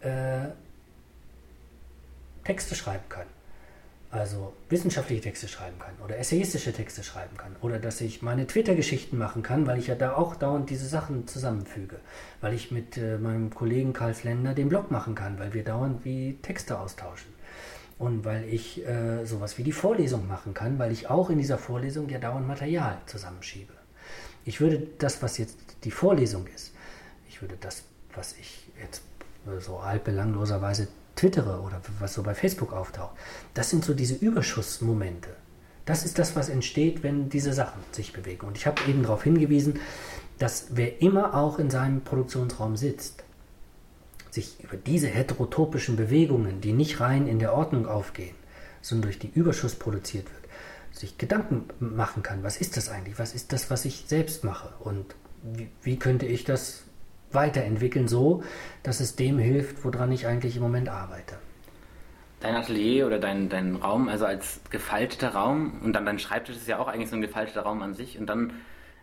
äh, 0.00 0.48
Texte 2.44 2.74
schreiben 2.74 3.04
kann. 3.08 3.26
Also 4.10 4.54
wissenschaftliche 4.70 5.20
Texte 5.20 5.48
schreiben 5.48 5.78
kann 5.78 5.92
oder 6.02 6.16
essayistische 6.16 6.72
Texte 6.72 7.02
schreiben 7.04 7.36
kann 7.36 7.54
oder 7.60 7.78
dass 7.78 8.00
ich 8.00 8.22
meine 8.22 8.46
Twitter-Geschichten 8.46 9.18
machen 9.18 9.42
kann, 9.42 9.66
weil 9.66 9.78
ich 9.78 9.88
ja 9.88 9.94
da 9.94 10.14
auch 10.14 10.34
dauernd 10.34 10.70
diese 10.70 10.86
Sachen 10.86 11.26
zusammenfüge, 11.28 11.96
weil 12.40 12.54
ich 12.54 12.70
mit 12.70 12.96
äh, 12.96 13.18
meinem 13.18 13.50
Kollegen 13.50 13.92
Karl 13.92 14.14
Flender 14.14 14.54
den 14.54 14.70
Blog 14.70 14.90
machen 14.90 15.14
kann, 15.14 15.38
weil 15.38 15.52
wir 15.52 15.62
dauernd 15.62 16.06
wie 16.06 16.38
Texte 16.40 16.78
austauschen 16.78 17.37
und 17.98 18.24
weil 18.24 18.44
ich 18.44 18.86
äh, 18.86 19.24
sowas 19.24 19.58
wie 19.58 19.62
die 19.62 19.72
Vorlesung 19.72 20.26
machen 20.28 20.54
kann, 20.54 20.78
weil 20.78 20.92
ich 20.92 21.10
auch 21.10 21.30
in 21.30 21.38
dieser 21.38 21.58
Vorlesung 21.58 22.08
ja 22.08 22.18
dauernd 22.18 22.46
Material 22.46 22.98
zusammenschiebe. 23.06 23.72
Ich 24.44 24.60
würde 24.60 24.86
das, 24.98 25.22
was 25.22 25.38
jetzt 25.38 25.58
die 25.84 25.90
Vorlesung 25.90 26.46
ist, 26.54 26.72
ich 27.28 27.42
würde 27.42 27.56
das, 27.60 27.82
was 28.14 28.34
ich 28.40 28.68
jetzt 28.80 29.02
äh, 29.46 29.60
so 29.60 29.78
altbelangloserweise 29.78 30.88
twittere 31.16 31.60
oder 31.60 31.80
was 31.98 32.14
so 32.14 32.22
bei 32.22 32.34
Facebook 32.34 32.72
auftaucht, 32.72 33.16
das 33.54 33.70
sind 33.70 33.84
so 33.84 33.94
diese 33.94 34.14
Überschussmomente. 34.14 35.30
Das 35.84 36.04
ist 36.04 36.18
das, 36.18 36.36
was 36.36 36.48
entsteht, 36.48 37.02
wenn 37.02 37.28
diese 37.28 37.52
Sachen 37.52 37.82
sich 37.92 38.12
bewegen. 38.12 38.46
Und 38.46 38.56
ich 38.56 38.66
habe 38.66 38.82
eben 38.88 39.02
darauf 39.02 39.24
hingewiesen, 39.24 39.80
dass 40.38 40.66
wer 40.70 41.02
immer 41.02 41.34
auch 41.34 41.58
in 41.58 41.70
seinem 41.70 42.02
Produktionsraum 42.02 42.76
sitzt, 42.76 43.24
sich 44.30 44.62
über 44.62 44.76
diese 44.76 45.08
heterotopischen 45.08 45.96
Bewegungen, 45.96 46.60
die 46.60 46.72
nicht 46.72 47.00
rein 47.00 47.26
in 47.26 47.38
der 47.38 47.54
Ordnung 47.54 47.86
aufgehen, 47.86 48.34
sondern 48.82 49.10
durch 49.10 49.18
die 49.18 49.30
Überschuss 49.30 49.74
produziert 49.74 50.26
wird, 50.26 50.44
sich 50.92 51.18
Gedanken 51.18 51.64
machen 51.80 52.22
kann, 52.22 52.42
was 52.42 52.56
ist 52.58 52.76
das 52.76 52.88
eigentlich, 52.88 53.18
was 53.18 53.34
ist 53.34 53.52
das, 53.52 53.70
was 53.70 53.84
ich 53.84 54.04
selbst 54.06 54.44
mache 54.44 54.72
und 54.80 55.14
wie, 55.42 55.68
wie 55.82 55.98
könnte 55.98 56.26
ich 56.26 56.44
das 56.44 56.84
weiterentwickeln, 57.32 58.08
so 58.08 58.42
dass 58.82 59.00
es 59.00 59.16
dem 59.16 59.38
hilft, 59.38 59.84
woran 59.84 60.12
ich 60.12 60.26
eigentlich 60.26 60.56
im 60.56 60.62
Moment 60.62 60.88
arbeite. 60.88 61.36
Dein 62.40 62.54
Atelier 62.54 63.06
oder 63.06 63.18
dein, 63.18 63.48
dein 63.48 63.76
Raum, 63.76 64.08
also 64.08 64.24
als 64.24 64.60
gefalteter 64.70 65.30
Raum 65.30 65.80
und 65.82 65.92
dann 65.92 66.06
dein 66.06 66.18
Schreibtisch 66.18 66.56
ist 66.56 66.68
ja 66.68 66.78
auch 66.78 66.86
eigentlich 66.86 67.10
so 67.10 67.16
ein 67.16 67.22
gefalteter 67.22 67.62
Raum 67.62 67.82
an 67.82 67.94
sich 67.94 68.18
und 68.18 68.26
dann 68.26 68.52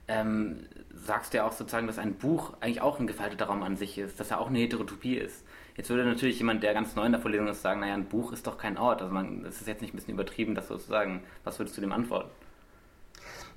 ähm, 0.07 0.67
sagst 1.05 1.33
du 1.33 1.37
ja 1.37 1.47
auch 1.47 1.51
sozusagen, 1.51 1.87
dass 1.87 1.97
ein 1.97 2.15
Buch 2.15 2.53
eigentlich 2.59 2.81
auch 2.81 2.99
ein 2.99 3.07
gefalteter 3.07 3.45
Raum 3.45 3.63
an 3.63 3.77
sich 3.77 3.97
ist, 3.97 4.19
dass 4.19 4.31
er 4.31 4.39
auch 4.39 4.47
eine 4.47 4.59
Heterotopie 4.59 5.15
ist. 5.15 5.43
Jetzt 5.77 5.89
würde 5.89 6.05
natürlich 6.05 6.37
jemand, 6.39 6.63
der 6.63 6.73
ganz 6.73 6.95
neu 6.95 7.05
in 7.05 7.11
der 7.11 7.21
Vorlesung 7.21 7.47
ist, 7.47 7.61
sagen, 7.61 7.81
naja, 7.81 7.93
ein 7.93 8.05
Buch 8.05 8.31
ist 8.31 8.47
doch 8.47 8.57
kein 8.57 8.77
Ort. 8.77 9.01
Also 9.01 9.13
man, 9.13 9.43
das 9.43 9.61
ist 9.61 9.67
jetzt 9.67 9.81
nicht 9.81 9.93
ein 9.93 9.97
bisschen 9.97 10.13
übertrieben, 10.13 10.55
das 10.55 10.67
sozusagen. 10.67 11.21
Was 11.43 11.59
würdest 11.59 11.75
du 11.77 11.81
dem 11.81 11.91
antworten? 11.91 12.29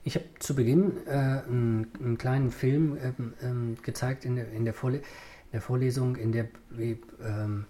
Ich 0.05 0.14
habe 0.14 0.25
zu 0.38 0.55
Beginn 0.55 1.07
äh, 1.07 1.11
einen, 1.11 1.93
einen, 2.00 2.19
kleinen 2.19 2.50
Film 2.50 2.99
ähm, 3.43 3.76
gezeigt 3.83 4.25
in 4.25 4.37
der, 4.37 4.50
in, 4.52 4.64
der 4.64 4.75
Vorle 4.75 4.99
in 4.99 5.52
der 5.52 5.61
Vorlesung, 5.61 6.17
in 6.17 6.33
der 6.33 6.49
ähm, 6.78 7.67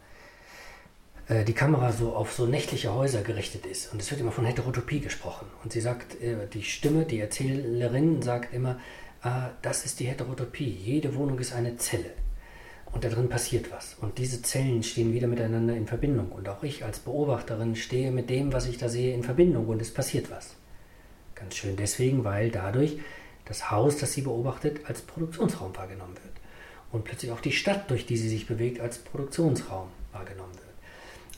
äh, 1.28 1.44
die 1.44 1.52
Kamera 1.52 1.92
so 1.92 2.14
auf 2.14 2.32
so 2.32 2.46
nächtliche 2.46 2.94
Häuser 2.94 3.22
gerichtet 3.22 3.66
ist. 3.66 3.92
Und 3.92 4.00
es 4.00 4.10
wird 4.10 4.20
immer 4.20 4.32
von 4.32 4.44
Heterotopie 4.44 5.00
gesprochen. 5.00 5.46
Und 5.62 5.72
sie 5.72 5.80
sagt, 5.80 6.20
äh, 6.20 6.46
die 6.52 6.62
Stimme, 6.62 7.04
die 7.04 7.20
Erzählerin 7.20 8.22
sagt 8.22 8.54
immer, 8.54 8.78
das 9.62 9.84
ist 9.84 10.00
die 10.00 10.06
Heterotopie. 10.06 10.70
Jede 10.70 11.14
Wohnung 11.14 11.38
ist 11.38 11.52
eine 11.52 11.76
Zelle. 11.76 12.10
Und 12.92 13.04
da 13.04 13.08
drin 13.08 13.28
passiert 13.28 13.70
was. 13.70 13.96
Und 14.00 14.18
diese 14.18 14.40
Zellen 14.42 14.82
stehen 14.82 15.12
wieder 15.12 15.26
miteinander 15.26 15.74
in 15.74 15.86
Verbindung. 15.86 16.32
Und 16.32 16.48
auch 16.48 16.62
ich 16.62 16.84
als 16.84 17.00
Beobachterin 17.00 17.76
stehe 17.76 18.10
mit 18.10 18.30
dem, 18.30 18.52
was 18.52 18.66
ich 18.66 18.78
da 18.78 18.88
sehe, 18.88 19.14
in 19.14 19.22
Verbindung. 19.22 19.66
Und 19.66 19.82
es 19.82 19.92
passiert 19.92 20.30
was. 20.30 20.54
Ganz 21.34 21.56
schön 21.56 21.76
deswegen, 21.76 22.24
weil 22.24 22.50
dadurch 22.50 22.98
das 23.44 23.70
Haus, 23.70 23.98
das 23.98 24.12
sie 24.12 24.22
beobachtet, 24.22 24.80
als 24.86 25.02
Produktionsraum 25.02 25.76
wahrgenommen 25.76 26.14
wird. 26.14 26.34
Und 26.90 27.04
plötzlich 27.04 27.30
auch 27.32 27.40
die 27.40 27.52
Stadt, 27.52 27.90
durch 27.90 28.06
die 28.06 28.16
sie 28.16 28.28
sich 28.28 28.46
bewegt, 28.46 28.80
als 28.80 28.98
Produktionsraum 28.98 29.88
wahrgenommen 30.12 30.54
wird. 30.54 30.67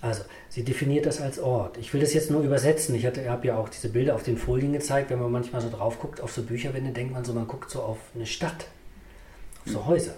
Also, 0.03 0.23
sie 0.49 0.65
definiert 0.65 1.07
das 1.07 1.21
als 1.21 1.39
Ort. 1.39 1.77
Ich 1.77 1.93
will 1.93 2.01
das 2.01 2.15
jetzt 2.15 2.31
nur 2.31 2.43
übersetzen. 2.43 2.95
Ich 2.95 3.05
habe 3.05 3.47
ja 3.47 3.57
auch 3.57 3.69
diese 3.69 3.91
Bilder 3.91 4.15
auf 4.15 4.23
den 4.23 4.39
Folien 4.39 4.73
gezeigt. 4.73 5.11
Wenn 5.11 5.21
man 5.21 5.31
manchmal 5.31 5.61
so 5.61 5.71
drauf 5.71 5.99
guckt, 5.99 6.21
auf 6.21 6.33
so 6.33 6.43
Bücherwände, 6.43 6.91
denkt 6.91 7.13
man 7.13 7.25
so, 7.25 7.33
man 7.35 7.47
guckt 7.47 7.71
so 7.71 7.83
auf 7.83 7.99
eine 8.15 8.27
Stadt, 8.27 8.67
auf 9.67 9.73
so 9.73 9.87
Häuser. 9.87 10.15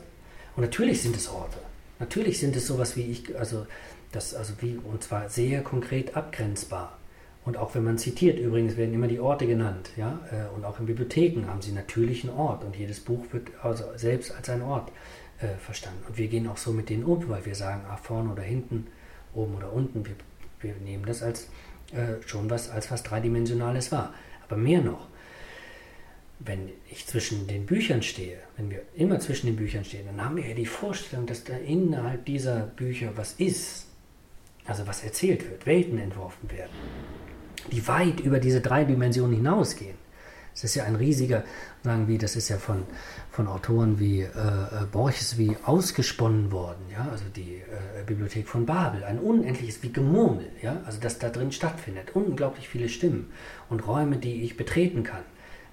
Und 0.56 0.62
natürlich 0.62 1.02
sind 1.02 1.16
es 1.16 1.28
Orte. 1.28 1.58
Natürlich 1.98 2.38
sind 2.38 2.54
es 2.56 2.66
sowas 2.66 2.96
wie 2.96 3.02
ich, 3.02 3.36
also 3.38 3.66
das, 4.12 4.34
also 4.34 4.54
wie, 4.60 4.76
und 4.76 5.02
zwar 5.02 5.28
sehr 5.28 5.62
konkret 5.62 6.16
abgrenzbar. 6.16 6.98
Und 7.44 7.56
auch 7.56 7.74
wenn 7.74 7.82
man 7.82 7.98
zitiert, 7.98 8.38
übrigens 8.38 8.76
werden 8.76 8.94
immer 8.94 9.08
die 9.08 9.18
Orte 9.18 9.46
genannt, 9.46 9.90
ja, 9.96 10.20
äh, 10.30 10.54
und 10.54 10.64
auch 10.64 10.78
in 10.78 10.86
Bibliotheken 10.86 11.48
haben 11.48 11.60
sie 11.60 11.72
natürlich 11.72 12.22
einen 12.22 12.36
Ort 12.36 12.62
und 12.62 12.76
jedes 12.76 13.00
Buch 13.00 13.24
wird 13.32 13.48
also 13.62 13.84
selbst 13.96 14.34
als 14.36 14.48
ein 14.48 14.62
Ort 14.62 14.92
äh, 15.40 15.56
verstanden. 15.58 16.04
Und 16.08 16.18
wir 16.18 16.28
gehen 16.28 16.46
auch 16.46 16.56
so 16.56 16.72
mit 16.72 16.88
denen 16.88 17.04
um, 17.04 17.28
weil 17.28 17.44
wir 17.44 17.56
sagen, 17.56 17.82
ah, 17.88 17.96
vorne 17.96 18.30
oder 18.30 18.42
hinten, 18.42 18.86
oben 19.34 19.56
oder 19.56 19.72
unten, 19.72 20.04
wir, 20.04 20.14
wir 20.60 20.74
nehmen 20.84 21.04
das 21.06 21.22
als 21.22 21.48
äh, 21.92 22.26
schon 22.26 22.50
was, 22.50 22.70
als 22.70 22.90
was 22.90 23.02
Dreidimensionales 23.02 23.92
wahr. 23.92 24.14
Aber 24.48 24.56
mehr 24.56 24.80
noch, 24.80 25.08
wenn 26.38 26.70
ich 26.90 27.06
zwischen 27.06 27.46
den 27.46 27.66
Büchern 27.66 28.02
stehe, 28.02 28.38
wenn 28.56 28.70
wir 28.70 28.82
immer 28.94 29.20
zwischen 29.20 29.46
den 29.46 29.56
Büchern 29.56 29.84
stehen, 29.84 30.06
dann 30.06 30.24
haben 30.24 30.36
wir 30.36 30.46
ja 30.46 30.54
die 30.54 30.66
Vorstellung, 30.66 31.26
dass 31.26 31.44
da 31.44 31.56
innerhalb 31.56 32.24
dieser 32.24 32.60
Bücher 32.60 33.12
was 33.16 33.34
ist, 33.34 33.86
also 34.64 34.86
was 34.86 35.04
erzählt 35.04 35.48
wird, 35.48 35.66
Welten 35.66 35.98
entworfen 35.98 36.50
werden, 36.50 36.72
die 37.70 37.86
weit 37.86 38.20
über 38.20 38.40
diese 38.40 38.60
drei 38.60 38.84
Dimensionen 38.84 39.36
hinausgehen. 39.36 40.01
Das 40.52 40.64
ist 40.64 40.74
ja 40.74 40.84
ein 40.84 40.96
riesiger, 40.96 41.44
sagen 41.82 42.08
wir, 42.08 42.18
das 42.18 42.36
ist 42.36 42.48
ja 42.48 42.58
von, 42.58 42.84
von 43.30 43.48
Autoren 43.48 43.98
wie 43.98 44.20
äh, 44.20 44.26
äh, 44.26 44.84
Borges 44.90 45.38
wie 45.38 45.56
ausgesponnen 45.64 46.52
worden, 46.52 46.84
ja, 46.92 47.08
also 47.10 47.24
die 47.34 47.56
äh, 47.56 48.04
Bibliothek 48.06 48.46
von 48.46 48.66
Babel, 48.66 49.02
ein 49.04 49.18
unendliches 49.18 49.82
wie 49.82 49.92
Gemurmel, 49.92 50.50
ja, 50.60 50.82
also 50.84 50.98
das 51.00 51.18
da 51.18 51.30
drin 51.30 51.52
stattfindet, 51.52 52.14
unglaublich 52.14 52.68
viele 52.68 52.90
Stimmen 52.90 53.32
und 53.70 53.86
Räume, 53.86 54.18
die 54.18 54.42
ich 54.42 54.56
betreten 54.56 55.04
kann, 55.04 55.22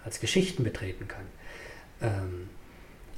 als 0.06 0.22
Geschichten 0.22 0.64
betreten 0.64 1.08
kann. 1.08 1.26
Ähm, 2.02 2.50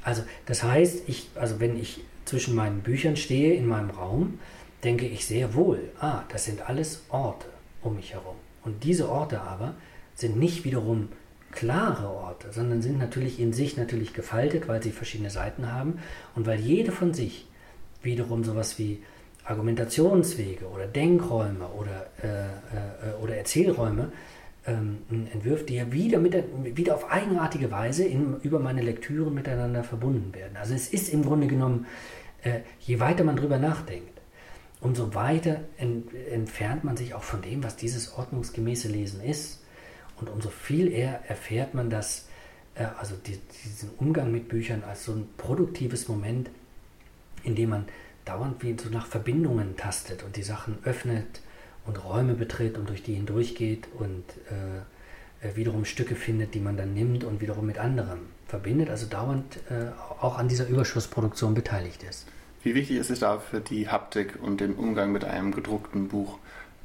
also 0.03 0.23
das 0.47 0.63
heißt, 0.63 1.03
ich, 1.07 1.29
also 1.35 1.59
wenn 1.59 1.79
ich 1.79 2.01
zwischen 2.25 2.55
meinen 2.55 2.81
Büchern 2.81 3.15
stehe 3.15 3.53
in 3.53 3.67
meinem 3.67 3.91
Raum, 3.91 4.39
denke 4.83 5.05
ich 5.05 5.25
sehr 5.25 5.53
wohl, 5.53 5.91
ah, 5.99 6.23
das 6.29 6.45
sind 6.45 6.67
alles 6.67 7.03
Orte 7.09 7.47
um 7.83 7.95
mich 7.95 8.13
herum. 8.13 8.35
Und 8.63 8.83
diese 8.83 9.09
Orte 9.09 9.41
aber 9.41 9.75
sind 10.15 10.37
nicht 10.37 10.63
wiederum 10.63 11.09
klare 11.61 12.09
Orte, 12.09 12.51
sondern 12.51 12.81
sind 12.81 12.97
natürlich 12.97 13.39
in 13.39 13.53
sich 13.53 13.77
natürlich 13.77 14.15
gefaltet, 14.15 14.67
weil 14.67 14.81
sie 14.81 14.89
verschiedene 14.89 15.29
Seiten 15.29 15.71
haben 15.71 15.99
und 16.35 16.47
weil 16.47 16.59
jede 16.59 16.91
von 16.91 17.13
sich 17.13 17.47
wiederum 18.01 18.43
sowas 18.43 18.79
wie 18.79 19.03
Argumentationswege 19.43 20.65
oder 20.65 20.87
Denkräume 20.87 21.67
oder, 21.67 22.07
äh, 22.23 23.09
äh, 23.09 23.21
oder 23.21 23.35
Erzählräume 23.35 24.11
ähm, 24.65 25.03
entwirft, 25.31 25.69
die 25.69 25.75
ja 25.75 25.91
wieder, 25.91 26.17
mit 26.17 26.33
der, 26.33 26.45
wieder 26.63 26.95
auf 26.95 27.11
eigenartige 27.11 27.69
Weise 27.69 28.05
in, 28.05 28.37
über 28.41 28.57
meine 28.57 28.81
Lektüren 28.81 29.31
miteinander 29.31 29.83
verbunden 29.83 30.33
werden. 30.33 30.57
Also 30.57 30.73
es 30.73 30.87
ist 30.91 31.13
im 31.13 31.23
Grunde 31.23 31.45
genommen, 31.45 31.85
äh, 32.41 32.61
je 32.79 32.99
weiter 32.99 33.23
man 33.23 33.35
drüber 33.35 33.59
nachdenkt, 33.59 34.19
umso 34.79 35.13
weiter 35.13 35.59
ent, 35.77 36.11
entfernt 36.31 36.83
man 36.83 36.97
sich 36.97 37.13
auch 37.13 37.23
von 37.23 37.43
dem, 37.43 37.63
was 37.63 37.75
dieses 37.75 38.17
ordnungsgemäße 38.17 38.87
Lesen 38.87 39.21
ist. 39.21 39.60
Und 40.21 40.29
umso 40.29 40.49
viel 40.49 40.91
eher 40.91 41.23
erfährt 41.27 41.73
man 41.73 41.89
das, 41.89 42.27
äh, 42.75 42.85
also 42.97 43.15
die, 43.15 43.39
diesen 43.65 43.89
Umgang 43.97 44.31
mit 44.31 44.47
Büchern 44.47 44.83
als 44.83 45.05
so 45.05 45.13
ein 45.13 45.27
produktives 45.37 46.07
Moment, 46.07 46.49
in 47.43 47.55
dem 47.55 47.71
man 47.71 47.85
dauernd 48.23 48.61
wie 48.63 48.77
so 48.79 48.89
nach 48.89 49.07
Verbindungen 49.07 49.75
tastet 49.75 50.23
und 50.23 50.35
die 50.35 50.43
Sachen 50.43 50.77
öffnet 50.85 51.41
und 51.85 52.03
Räume 52.03 52.35
betritt 52.35 52.77
und 52.77 52.87
durch 52.87 53.03
die 53.03 53.15
hindurchgeht 53.15 53.87
und 53.97 54.23
äh, 54.49 55.47
äh, 55.47 55.55
wiederum 55.55 55.85
Stücke 55.85 56.15
findet, 56.15 56.53
die 56.53 56.59
man 56.59 56.77
dann 56.77 56.93
nimmt 56.93 57.23
und 57.23 57.41
wiederum 57.41 57.65
mit 57.65 57.79
anderem 57.79 58.19
verbindet, 58.47 58.89
also 58.89 59.07
dauernd 59.07 59.57
äh, 59.69 59.87
auch 60.21 60.37
an 60.37 60.47
dieser 60.47 60.67
Überschussproduktion 60.67 61.53
beteiligt 61.55 62.03
ist. 62.03 62.27
Wie 62.63 62.75
wichtig 62.75 62.97
ist 62.97 63.09
es 63.09 63.19
dafür 63.19 63.59
die 63.59 63.89
Haptik 63.89 64.37
und 64.41 64.61
den 64.61 64.75
Umgang 64.75 65.11
mit 65.11 65.25
einem 65.25 65.51
gedruckten 65.51 66.09
Buch? 66.09 66.37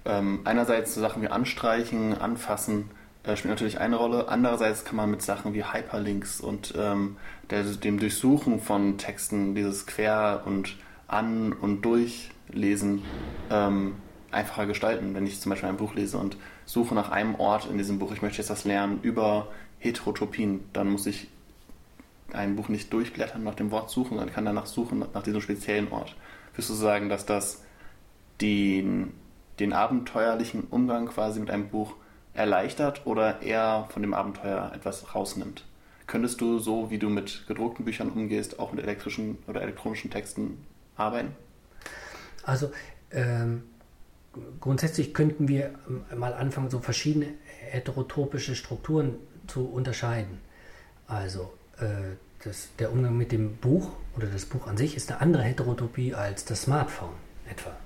Ähm, 0.07 0.41
einerseits 0.45 0.95
so 0.95 1.01
Sachen 1.03 1.21
wie 1.23 1.29
Anstreichen, 1.29 2.17
Anfassen, 2.17 2.89
äh, 3.27 3.37
spielt 3.37 3.53
natürlich 3.53 3.81
eine 3.81 3.97
Rolle. 3.97 4.29
Andererseits 4.29 4.85
kann 4.85 4.97
man 4.97 5.11
mit 5.11 5.23
Sachen 5.23 5.55
wie 5.55 5.65
Hyperlinks 5.65 6.41
und 6.41 6.75
ähm, 6.77 7.17
der, 7.51 7.65
dem 7.65 7.99
Durchsuchen 7.99 8.61
von 8.61 8.99
Texten, 8.99 9.55
dieses 9.55 9.87
Quer- 9.87 10.43
und 10.47 10.77
An- 11.09 11.53
und 11.53 11.83
Durchlesen 11.83 13.03
ähm, 13.51 13.97
einfacher 14.31 14.67
gestalten. 14.67 15.15
Wenn 15.15 15.27
ich 15.27 15.41
zum 15.41 15.51
Beispiel 15.51 15.69
ein 15.69 15.77
Buch 15.77 15.95
lese 15.95 16.19
und 16.19 16.37
suche 16.65 16.95
nach 16.95 17.11
einem 17.11 17.35
Ort 17.37 17.69
in 17.71 17.79
diesem 17.79 17.99
Buch, 17.99 18.13
ich 18.13 18.23
möchte 18.23 18.39
jetzt 18.39 18.51
das 18.51 18.65
lernen 18.65 19.01
über 19.03 19.49
Heterotopien, 19.79 20.61
dann 20.73 20.91
muss 20.91 21.07
ich 21.07 21.29
ein 22.33 22.57
Buch 22.57 22.69
nicht 22.69 22.93
durchblättern, 22.93 23.45
nach 23.45 23.55
dem 23.55 23.71
Wort 23.71 23.91
suchen, 23.91 24.17
sondern 24.17 24.33
kann 24.33 24.45
danach 24.45 24.67
suchen, 24.67 25.05
nach 25.15 25.23
diesem 25.23 25.41
speziellen 25.41 25.91
Ort. 25.93 26.17
Würdest 26.55 26.71
du 26.71 26.75
sagen, 26.75 27.09
dass 27.09 27.25
das 27.25 27.63
den, 28.41 29.13
den 29.61 29.73
abenteuerlichen 29.73 30.65
Umgang 30.71 31.07
quasi 31.07 31.39
mit 31.41 31.51
einem 31.51 31.69
Buch 31.69 31.95
erleichtert 32.37 33.07
oder 33.07 33.43
eher 33.43 33.89
von 33.91 34.03
dem 34.03 34.15
Abenteuer 34.15 34.73
etwas 34.75 35.15
rausnimmt. 35.15 35.65
Könntest 36.07 36.41
du 36.41 36.59
so, 36.59 36.91
wie 36.91 36.99
du 36.99 37.09
mit 37.09 37.47
gedruckten 37.49 37.85
Büchern 37.85 38.11
umgehst, 38.11 38.59
auch 38.61 38.73
mit 38.73 38.85
elektrischen 38.85 39.39
oder 39.49 39.63
elektronischen 39.63 40.11
Texten 40.11 40.65
arbeiten? 40.97 41.35
Also 42.45 42.71
ähm, 43.11 43.65
grundsätzlich 44.61 45.15
könnten 45.15 45.49
wir 45.49 45.75
mal 46.17 46.33
anfangen, 46.33 46.71
so 46.71 46.79
verschiedene 46.79 47.27
heterotopische 47.71 48.55
Strukturen 48.55 49.17
zu 49.49 49.67
unterscheiden. 49.67 50.39
Also 51.09 51.53
äh, 51.79 52.15
das, 52.45 52.69
der 52.79 52.93
Umgang 52.93 53.17
mit 53.17 53.33
dem 53.33 53.57
Buch 53.57 53.91
oder 54.17 54.27
das 54.29 54.47
Buch 54.47 54.69
an 54.69 54.77
sich 54.77 54.97
ist 54.97 55.11
eine 55.11 55.21
andere 55.21 55.43
Heterotopie 55.43 56.15
als 56.15 56.45
das 56.45 56.63
Smartphone 56.63 57.15
etwa 57.51 57.77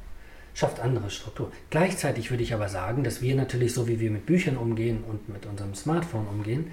schafft 0.55 0.81
andere 0.81 1.11
Struktur. 1.11 1.51
Gleichzeitig 1.71 2.31
würde 2.31 2.43
ich 2.43 2.55
aber 2.55 2.69
sagen, 2.69 3.05
dass 3.05 3.23
wir 3.23 3.35
natürlich, 3.35 3.73
so 3.73 3.89
wie 3.89 4.01
wir 4.01 4.11
mit 4.11 4.27
Büchern 4.27 4.57
umgehen 4.57 5.05
und 5.07 5.29
mit 5.29 5.47
unserem 5.47 5.75
Smartphone 5.75 6.27
umgehen, 6.27 6.71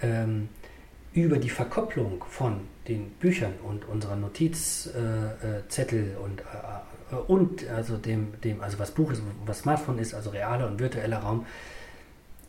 ähm, 0.00 0.48
über 1.14 1.38
die 1.38 1.50
Verkopplung 1.50 2.24
von 2.28 2.60
den 2.88 3.10
Büchern 3.10 3.52
und 3.62 3.86
unserer 3.86 4.16
Notizzettel 4.16 6.12
äh, 6.12 6.22
und, 6.22 6.40
äh, 6.40 7.14
und 7.14 7.68
also 7.68 7.96
dem, 7.96 8.40
dem, 8.40 8.62
also 8.62 8.78
was 8.78 8.90
Buch 8.90 9.12
ist, 9.12 9.22
was 9.44 9.60
Smartphone 9.60 9.98
ist, 9.98 10.14
also 10.14 10.30
realer 10.30 10.66
und 10.66 10.80
virtueller 10.80 11.18
Raum, 11.18 11.46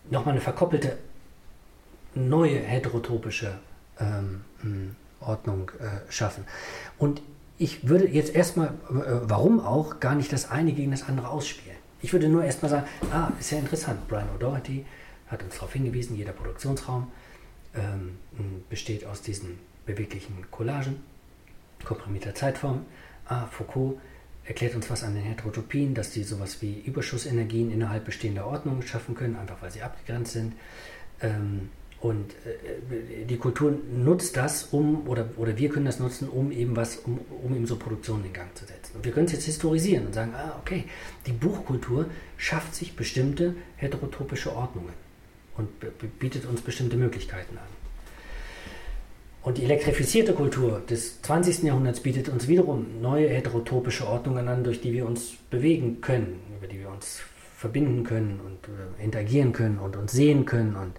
nochmal 0.09 0.33
eine 0.33 0.41
verkoppelte 0.41 0.97
neue 2.15 2.59
heterotopische 2.59 3.59
ähm, 3.99 4.41
hm, 4.61 4.95
Ordnung 5.19 5.71
äh, 5.79 6.11
schaffen. 6.11 6.45
Und 6.97 7.21
ich 7.63 7.87
würde 7.87 8.09
jetzt 8.09 8.35
erstmal, 8.35 8.67
äh, 8.67 8.71
warum 8.89 9.61
auch, 9.61 10.01
gar 10.01 10.15
nicht 10.15 10.33
das 10.33 10.51
eine 10.51 10.73
gegen 10.73 10.91
das 10.91 11.03
andere 11.03 11.29
ausspielen. 11.29 11.77
Ich 12.01 12.11
würde 12.11 12.27
nur 12.27 12.43
erstmal 12.43 12.69
sagen, 12.69 12.87
ah, 13.13 13.31
ist 13.39 13.51
ja 13.51 13.57
interessant. 13.57 14.05
Brian 14.09 14.27
O'Doherty 14.37 14.83
hat 15.27 15.41
uns 15.43 15.55
darauf 15.55 15.71
hingewiesen, 15.71 16.17
jeder 16.17 16.33
Produktionsraum 16.33 17.09
ähm, 17.73 18.17
besteht 18.69 19.05
aus 19.05 19.21
diesen 19.21 19.59
beweglichen 19.85 20.35
Collagen, 20.51 20.97
komprimierter 21.85 22.35
Zeitform. 22.35 22.85
Ah, 23.27 23.45
Foucault 23.45 23.97
erklärt 24.43 24.75
uns 24.75 24.89
was 24.89 25.05
an 25.05 25.15
den 25.15 25.23
Heterotopien, 25.23 25.95
dass 25.95 26.11
die 26.11 26.23
sowas 26.23 26.61
wie 26.61 26.81
Überschussenergien 26.81 27.71
innerhalb 27.71 28.03
bestehender 28.03 28.45
Ordnungen 28.45 28.81
schaffen 28.81 29.15
können, 29.15 29.37
einfach 29.37 29.61
weil 29.61 29.71
sie 29.71 29.81
abgegrenzt 29.81 30.33
sind. 30.33 30.53
Ähm, 31.21 31.69
und 32.03 32.31
äh, 32.45 33.23
die 33.23 33.37
Kultur 33.37 33.79
nutzt 33.89 34.35
das, 34.35 34.65
um, 34.71 35.07
oder, 35.07 35.29
oder 35.37 35.57
wir 35.57 35.69
können 35.69 35.85
das 35.85 36.01
nutzen, 36.01 36.27
um 36.27 36.51
eben 36.51 36.75
was, 36.75 36.97
um, 36.97 37.17
um 37.41 37.55
eben 37.55 37.65
so 37.65 37.77
Produktionen 37.77 38.25
in 38.25 38.33
Gang 38.33 38.53
zu 38.57 38.65
setzen. 38.65 38.97
Und 38.97 39.05
wir 39.05 39.13
können 39.13 39.27
es 39.27 39.31
jetzt 39.31 39.45
historisieren 39.45 40.07
und 40.07 40.13
sagen, 40.13 40.33
ah, 40.35 40.59
okay, 40.59 40.83
die 41.25 41.31
Buchkultur 41.31 42.07
schafft 42.35 42.75
sich 42.75 42.97
bestimmte 42.97 43.55
heterotopische 43.77 44.53
Ordnungen 44.53 44.91
und 45.55 45.69
bietet 46.19 46.45
uns 46.45 46.59
bestimmte 46.59 46.97
Möglichkeiten 46.97 47.57
an. 47.57 47.63
Und 49.41 49.57
die 49.57 49.63
elektrifizierte 49.63 50.33
Kultur 50.33 50.81
des 50.81 51.21
20. 51.21 51.63
Jahrhunderts 51.63 52.01
bietet 52.01 52.27
uns 52.27 52.49
wiederum 52.49 53.01
neue 53.01 53.29
heterotopische 53.29 54.05
Ordnungen 54.05 54.49
an, 54.49 54.65
durch 54.65 54.81
die 54.81 54.91
wir 54.91 55.05
uns 55.05 55.37
bewegen 55.49 56.01
können, 56.01 56.41
über 56.57 56.67
die 56.67 56.79
wir 56.79 56.89
uns 56.89 57.21
verbinden 57.55 58.03
können 58.03 58.41
und 58.45 58.67
äh, 58.67 59.03
interagieren 59.05 59.53
können 59.53 59.79
und 59.79 59.95
uns 59.95 60.11
sehen 60.11 60.43
können. 60.43 60.75
Und, 60.75 60.91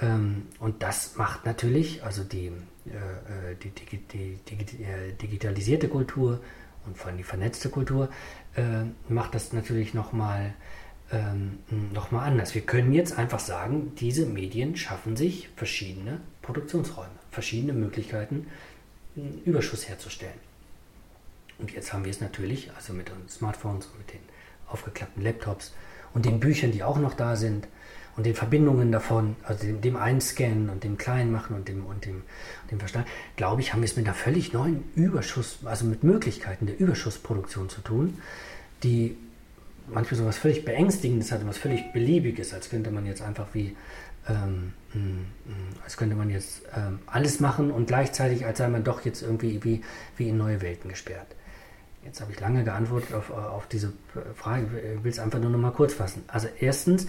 und 0.00 0.82
das 0.82 1.16
macht 1.16 1.46
natürlich, 1.46 2.04
also 2.04 2.22
die, 2.22 2.48
äh, 2.48 3.54
die, 3.62 3.70
die, 3.70 3.96
die, 3.96 4.38
die 4.64 4.82
äh, 4.84 5.12
digitalisierte 5.12 5.88
Kultur 5.88 6.40
und 6.84 6.98
vor 6.98 7.08
allem 7.08 7.16
die 7.16 7.24
vernetzte 7.24 7.70
Kultur, 7.70 8.10
äh, 8.56 8.84
macht 9.08 9.34
das 9.34 9.52
natürlich 9.52 9.94
nochmal 9.94 10.54
ähm, 11.12 11.58
noch 11.92 12.12
anders. 12.12 12.54
Wir 12.54 12.62
können 12.62 12.92
jetzt 12.92 13.16
einfach 13.16 13.38
sagen, 13.38 13.92
diese 13.98 14.26
Medien 14.26 14.76
schaffen 14.76 15.16
sich 15.16 15.48
verschiedene 15.56 16.20
Produktionsräume, 16.42 17.10
verschiedene 17.30 17.72
Möglichkeiten, 17.72 18.46
einen 19.16 19.40
Überschuss 19.44 19.88
herzustellen. 19.88 20.38
Und 21.58 21.72
jetzt 21.72 21.92
haben 21.92 22.04
wir 22.04 22.10
es 22.10 22.20
natürlich, 22.20 22.70
also 22.76 22.92
mit 22.92 23.08
den 23.08 23.28
Smartphones 23.28 23.86
und 23.86 23.98
mit 23.98 24.12
den 24.12 24.20
aufgeklappten 24.68 25.22
Laptops 25.22 25.74
und 26.14 26.24
den 26.24 26.40
Büchern, 26.40 26.72
die 26.72 26.82
auch 26.82 26.98
noch 26.98 27.14
da 27.14 27.36
sind 27.36 27.68
und 28.16 28.24
den 28.24 28.34
Verbindungen 28.34 28.90
davon, 28.92 29.36
also 29.42 29.66
dem, 29.66 29.80
dem 29.80 29.96
Einscannen 29.96 30.70
und 30.70 30.84
dem 30.84 30.96
Kleinmachen 30.96 31.54
und 31.54 31.68
dem, 31.68 31.84
und 31.84 32.04
dem, 32.06 32.22
dem 32.70 32.78
Verstand, 32.78 33.06
glaube 33.36 33.60
ich, 33.60 33.72
haben 33.72 33.80
wir 33.80 33.86
es 33.86 33.96
mit 33.96 34.06
einer 34.06 34.14
völlig 34.14 34.52
neuen 34.52 34.84
Überschuss, 34.94 35.58
also 35.64 35.84
mit 35.84 36.02
Möglichkeiten 36.02 36.66
der 36.66 36.78
Überschussproduktion 36.80 37.68
zu 37.68 37.82
tun, 37.82 38.18
die 38.82 39.16
manchmal 39.88 40.18
so 40.18 40.26
was 40.26 40.38
völlig 40.38 40.64
Beängstigendes 40.64 41.30
hat, 41.30 41.46
was 41.46 41.58
völlig 41.58 41.92
Beliebiges, 41.92 42.54
als 42.54 42.70
könnte 42.70 42.90
man 42.90 43.06
jetzt 43.06 43.22
einfach 43.22 43.48
wie, 43.52 43.76
ähm, 44.28 44.72
mm, 44.94 44.98
mm, 44.98 45.24
als 45.84 45.96
könnte 45.96 46.16
man 46.16 46.30
jetzt 46.30 46.62
ähm, 46.74 47.00
alles 47.06 47.40
machen 47.40 47.70
und 47.70 47.86
gleichzeitig, 47.86 48.46
als 48.46 48.58
sei 48.58 48.68
man 48.68 48.82
doch 48.82 49.04
jetzt 49.04 49.22
irgendwie 49.22 49.62
wie, 49.62 49.82
wie 50.16 50.30
in 50.30 50.38
neue 50.38 50.62
Welten 50.62 50.88
gesperrt. 50.88 51.28
Jetzt 52.06 52.20
habe 52.20 52.32
ich 52.32 52.38
lange 52.38 52.62
geantwortet 52.62 53.12
auf, 53.14 53.30
auf 53.30 53.66
diese 53.66 53.92
Frage, 54.36 54.68
ich 54.96 55.04
will 55.04 55.10
es 55.10 55.18
einfach 55.18 55.40
nur 55.40 55.50
noch 55.50 55.58
mal 55.58 55.72
kurz 55.72 55.92
fassen. 55.92 56.22
Also 56.28 56.46
erstens, 56.60 57.08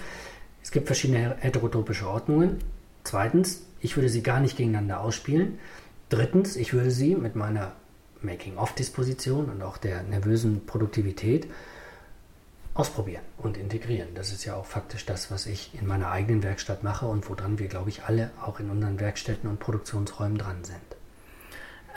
es 0.64 0.72
gibt 0.72 0.88
verschiedene 0.88 1.38
heterotopische 1.40 2.08
Ordnungen. 2.08 2.58
Zweitens, 3.04 3.62
ich 3.80 3.96
würde 3.96 4.10
sie 4.10 4.24
gar 4.24 4.40
nicht 4.40 4.58
gegeneinander 4.58 5.00
ausspielen. 5.00 5.60
Drittens, 6.10 6.56
ich 6.56 6.74
würde 6.74 6.90
sie 6.90 7.16
mit 7.16 7.36
meiner 7.36 7.74
Making-of-Disposition 8.22 9.46
und 9.46 9.62
auch 9.62 9.78
der 9.78 10.02
nervösen 10.02 10.66
Produktivität 10.66 11.48
ausprobieren 12.74 13.24
und 13.38 13.56
integrieren. 13.56 14.10
Das 14.16 14.32
ist 14.32 14.46
ja 14.46 14.56
auch 14.56 14.66
faktisch 14.66 15.06
das, 15.06 15.30
was 15.30 15.46
ich 15.46 15.72
in 15.80 15.88
meiner 15.88 16.10
eigenen 16.12 16.42
Werkstatt 16.42 16.84
mache 16.84 17.06
und 17.06 17.30
woran 17.30 17.60
wir, 17.60 17.68
glaube 17.68 17.90
ich, 17.90 18.04
alle 18.04 18.32
auch 18.42 18.60
in 18.60 18.72
unseren 18.72 19.00
Werkstätten 19.00 19.48
und 19.48 19.60
Produktionsräumen 19.60 20.40
dran 20.40 20.64
sind. 20.64 20.97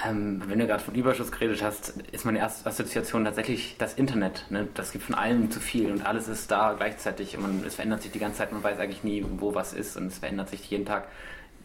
Ähm, 0.07 0.43
wenn 0.47 0.59
du 0.59 0.67
gerade 0.67 0.83
von 0.83 0.95
Überschuss 0.95 1.31
geredet 1.31 1.63
hast, 1.63 1.91
ist 2.13 2.25
meine 2.25 2.39
erste 2.39 2.69
Assoziation 2.69 3.25
tatsächlich 3.25 3.77
das 3.79 3.95
Internet. 3.95 4.47
Ne? 4.51 4.69
Das 4.75 4.93
gibt 4.93 5.05
von 5.05 5.15
allem 5.15 5.51
zu 5.51 5.61
viel 5.61 5.91
und 5.91 6.07
alles 6.07 6.29
ist 6.29 6.51
da 6.51 6.73
gleichzeitig 6.75 7.37
und 7.37 7.43
man, 7.43 7.65
es 7.67 7.75
verändert 7.75 8.03
sich 8.03 8.11
die 8.11 8.19
ganze 8.19 8.39
Zeit, 8.39 8.53
man 8.53 8.63
weiß 8.63 8.79
eigentlich 8.79 9.05
nie, 9.05 9.25
wo 9.39 9.55
was 9.55 9.73
ist 9.73 9.97
und 9.97 10.07
es 10.07 10.19
verändert 10.19 10.49
sich 10.49 10.71
jeden 10.71 10.87
Tag. 10.87 11.09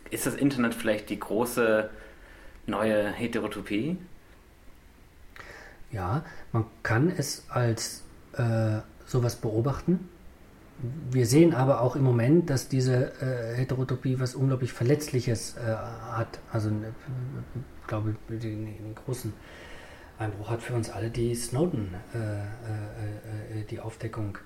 Ist 0.09 0.25
das 0.25 0.35
Internet 0.35 0.73
vielleicht 0.73 1.09
die 1.09 1.19
große 1.19 1.89
neue 2.67 3.11
Heterotopie? 3.11 3.97
Ja, 5.91 6.25
man 6.51 6.65
kann 6.83 7.09
es 7.15 7.45
als 7.49 8.03
äh, 8.33 8.79
sowas 9.05 9.37
beobachten. 9.37 10.09
Wir 11.09 11.25
sehen 11.25 11.53
aber 11.53 11.79
auch 11.79 11.95
im 11.95 12.03
Moment, 12.03 12.49
dass 12.49 12.67
diese 12.67 13.13
äh, 13.21 13.55
Heterotopie 13.55 14.19
was 14.19 14.35
unglaublich 14.35 14.73
Verletzliches 14.73 15.55
äh, 15.55 15.73
hat. 16.11 16.39
Also, 16.51 16.69
äh, 17.85 17.85
ich 17.85 17.87
glaube, 17.87 18.15
den, 18.29 18.65
den, 18.65 18.95
großen 18.95 19.33
Einbruch 20.17 20.49
hat 20.49 20.61
für 20.61 20.73
uns 20.73 20.89
alle 20.89 21.09
die 21.09 21.35
Snowden, 21.35 21.93
äh, 22.13 23.59
äh, 23.59 23.63
die 23.69 23.79
Aufdeckung 23.79 24.37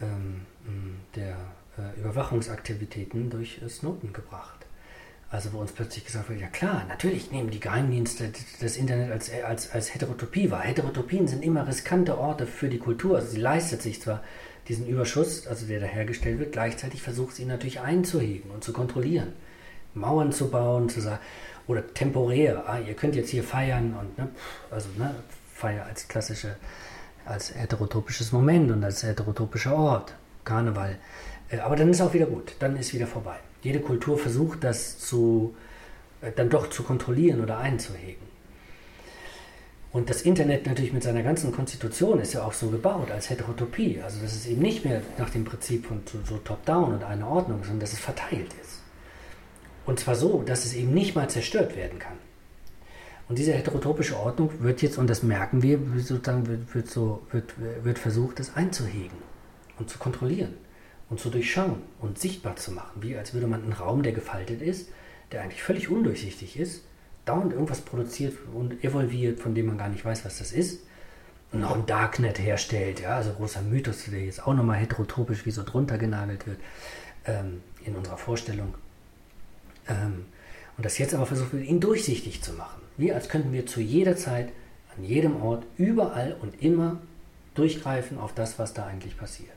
ähm, 0.00 0.46
der 1.14 1.36
Überwachungsaktivitäten 1.96 3.30
durch 3.30 3.60
Snowden 3.68 4.12
gebracht. 4.12 4.66
Also 5.30 5.52
wo 5.52 5.58
uns 5.58 5.72
plötzlich 5.72 6.04
gesagt 6.04 6.28
wird, 6.28 6.40
ja 6.40 6.48
klar, 6.48 6.84
natürlich 6.88 7.30
nehmen 7.30 7.50
die 7.50 7.60
Geheimdienste 7.60 8.32
das 8.60 8.76
Internet 8.76 9.12
als, 9.12 9.30
als, 9.44 9.70
als 9.70 9.94
Heterotopie 9.94 10.50
wahr. 10.50 10.62
Heterotopien 10.62 11.28
sind 11.28 11.44
immer 11.44 11.66
riskante 11.66 12.18
Orte 12.18 12.46
für 12.46 12.68
die 12.68 12.78
Kultur. 12.78 13.16
Also 13.16 13.30
sie 13.30 13.40
leistet 13.40 13.80
sich 13.80 14.02
zwar 14.02 14.22
diesen 14.68 14.86
Überschuss, 14.86 15.46
also 15.46 15.66
der 15.66 15.80
da 15.80 15.86
hergestellt 15.86 16.38
wird, 16.38 16.52
gleichzeitig 16.52 17.00
versucht 17.02 17.36
sie 17.36 17.42
ihn 17.42 17.48
natürlich 17.48 17.80
einzuhegen 17.80 18.50
und 18.50 18.64
zu 18.64 18.72
kontrollieren. 18.72 19.32
Mauern 19.94 20.32
zu 20.32 20.50
bauen, 20.50 20.88
zu 20.88 21.00
sagen, 21.00 21.20
oder 21.70 21.86
temporär, 21.94 22.64
ah, 22.66 22.80
ihr 22.80 22.94
könnt 22.94 23.14
jetzt 23.14 23.30
hier 23.30 23.44
feiern 23.44 23.94
und 23.94 24.18
ne, 24.18 24.28
also 24.72 24.88
ne, 24.98 25.14
Feier 25.54 25.86
als 25.86 26.08
klassische, 26.08 26.56
als 27.24 27.54
heterotopisches 27.54 28.32
Moment 28.32 28.72
und 28.72 28.82
als 28.82 29.04
heterotopischer 29.04 29.76
Ort, 29.76 30.14
Karneval. 30.44 30.98
Äh, 31.48 31.58
aber 31.58 31.76
dann 31.76 31.88
ist 31.90 32.00
auch 32.00 32.12
wieder 32.12 32.26
gut, 32.26 32.56
dann 32.58 32.76
ist 32.76 32.92
wieder 32.92 33.06
vorbei. 33.06 33.36
Jede 33.62 33.78
Kultur 33.78 34.18
versucht 34.18 34.64
das 34.64 34.98
zu, 34.98 35.54
äh, 36.22 36.32
dann 36.34 36.50
doch 36.50 36.70
zu 36.70 36.82
kontrollieren 36.82 37.40
oder 37.40 37.58
einzuhegen. 37.58 38.28
Und 39.92 40.10
das 40.10 40.22
Internet 40.22 40.66
natürlich 40.66 40.92
mit 40.92 41.04
seiner 41.04 41.22
ganzen 41.22 41.52
Konstitution 41.52 42.20
ist 42.20 42.32
ja 42.32 42.42
auch 42.42 42.52
so 42.52 42.68
gebaut 42.68 43.12
als 43.12 43.30
Heterotopie. 43.30 44.00
Also 44.02 44.20
dass 44.20 44.34
es 44.34 44.46
eben 44.46 44.62
nicht 44.62 44.84
mehr 44.84 45.02
nach 45.18 45.30
dem 45.30 45.44
Prinzip 45.44 45.86
von 45.86 46.02
so, 46.04 46.18
so 46.24 46.38
top-down 46.38 46.94
und 46.94 47.04
einer 47.04 47.28
Ordnung, 47.28 47.60
sondern 47.62 47.80
dass 47.80 47.92
es 47.92 48.00
verteilt 48.00 48.52
ist. 48.60 48.80
Und 49.86 49.98
zwar 49.98 50.14
so, 50.14 50.42
dass 50.42 50.64
es 50.64 50.74
eben 50.74 50.92
nicht 50.92 51.14
mal 51.14 51.28
zerstört 51.28 51.76
werden 51.76 51.98
kann. 51.98 52.16
Und 53.28 53.38
diese 53.38 53.52
heterotopische 53.52 54.16
Ordnung 54.16 54.50
wird 54.58 54.82
jetzt, 54.82 54.98
und 54.98 55.08
das 55.08 55.22
merken 55.22 55.62
wir, 55.62 55.78
sozusagen 55.98 56.46
wird, 56.48 56.74
wird, 56.74 56.90
so, 56.90 57.22
wird, 57.30 57.54
wird 57.84 57.98
versucht, 57.98 58.40
das 58.40 58.56
einzuhegen 58.56 59.18
und 59.78 59.88
zu 59.88 59.98
kontrollieren 59.98 60.54
und 61.08 61.20
zu 61.20 61.30
durchschauen 61.30 61.82
und 62.00 62.18
sichtbar 62.18 62.56
zu 62.56 62.72
machen, 62.72 63.02
wie 63.02 63.16
als 63.16 63.32
würde 63.32 63.46
man 63.46 63.62
einen 63.62 63.72
Raum, 63.72 64.02
der 64.02 64.12
gefaltet 64.12 64.62
ist, 64.62 64.88
der 65.30 65.42
eigentlich 65.42 65.62
völlig 65.62 65.88
undurchsichtig 65.88 66.58
ist, 66.58 66.82
dauernd 67.24 67.52
irgendwas 67.52 67.82
produziert 67.82 68.34
und 68.52 68.82
evolviert, 68.82 69.38
von 69.38 69.54
dem 69.54 69.66
man 69.66 69.78
gar 69.78 69.88
nicht 69.88 70.04
weiß, 70.04 70.24
was 70.24 70.38
das 70.38 70.50
ist, 70.50 70.80
und 71.52 71.60
noch 71.60 71.74
ein 71.74 71.86
Darknet 71.86 72.38
herstellt, 72.38 73.00
ja, 73.00 73.16
also 73.16 73.32
großer 73.32 73.62
Mythos, 73.62 74.04
der 74.06 74.24
jetzt 74.24 74.46
auch 74.46 74.54
nochmal 74.54 74.78
heterotopisch 74.78 75.46
wie 75.46 75.50
so 75.50 75.62
drunter 75.64 75.98
genagelt 75.98 76.46
wird 76.46 76.58
ähm, 77.26 77.60
in 77.84 77.96
unserer 77.96 78.16
Vorstellung. 78.16 78.74
Ähm, 79.90 80.24
und 80.76 80.86
das 80.86 80.96
jetzt 80.96 81.14
aber 81.14 81.26
versucht 81.26 81.52
wird, 81.52 81.66
ihn 81.66 81.80
durchsichtig 81.80 82.42
zu 82.42 82.54
machen. 82.54 82.80
Wie 82.96 83.12
als 83.12 83.28
könnten 83.28 83.52
wir 83.52 83.66
zu 83.66 83.80
jeder 83.80 84.16
Zeit, 84.16 84.48
an 84.96 85.04
jedem 85.04 85.42
Ort, 85.42 85.64
überall 85.76 86.36
und 86.40 86.62
immer 86.62 87.00
durchgreifen 87.54 88.18
auf 88.18 88.32
das, 88.34 88.58
was 88.58 88.72
da 88.72 88.86
eigentlich 88.86 89.18
passiert. 89.18 89.50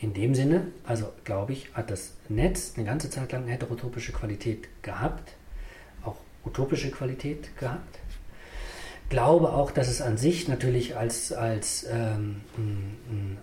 In 0.00 0.14
dem 0.14 0.34
Sinne, 0.34 0.68
also 0.84 1.12
glaube 1.24 1.52
ich, 1.52 1.74
hat 1.74 1.90
das 1.90 2.14
Netz 2.28 2.72
eine 2.76 2.84
ganze 2.84 3.10
Zeit 3.10 3.32
lang 3.32 3.46
heterotopische 3.46 4.12
Qualität 4.12 4.68
gehabt, 4.82 5.32
auch 6.04 6.16
utopische 6.44 6.90
Qualität 6.90 7.56
gehabt. 7.56 7.98
Glaube 9.08 9.54
auch, 9.54 9.70
dass 9.70 9.88
es 9.88 10.02
an 10.02 10.18
sich 10.18 10.48
natürlich 10.48 10.96
als, 10.96 11.32
als, 11.32 11.86
ähm, 11.90 12.42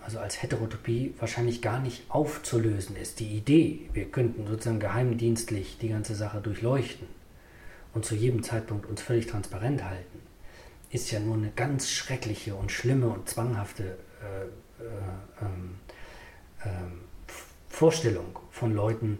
also 0.03 0.19
als 0.19 0.41
Heterotopie 0.43 1.15
wahrscheinlich 1.19 1.63
gar 1.63 1.79
nicht 1.79 2.03
aufzulösen 2.09 2.95
ist. 2.95 3.19
Die 3.19 3.35
Idee, 3.35 3.89
wir 3.93 4.05
könnten 4.05 4.45
sozusagen 4.45 4.79
geheimdienstlich 4.79 5.79
die 5.81 5.89
ganze 5.89 6.13
Sache 6.13 6.39
durchleuchten 6.39 7.07
und 7.95 8.05
zu 8.05 8.13
jedem 8.13 8.43
Zeitpunkt 8.43 8.85
uns 8.85 9.01
völlig 9.01 9.25
transparent 9.25 9.83
halten, 9.83 10.19
ist 10.91 11.09
ja 11.09 11.19
nur 11.19 11.35
eine 11.35 11.49
ganz 11.49 11.89
schreckliche 11.89 12.53
und 12.55 12.71
schlimme 12.71 13.07
und 13.07 13.27
zwanghafte 13.27 13.83
äh, 13.83 14.83
äh, 14.83 15.45
ähm, 15.45 15.79
Vorstellung 17.69 18.39
von 18.51 18.73
Leuten, 18.73 19.19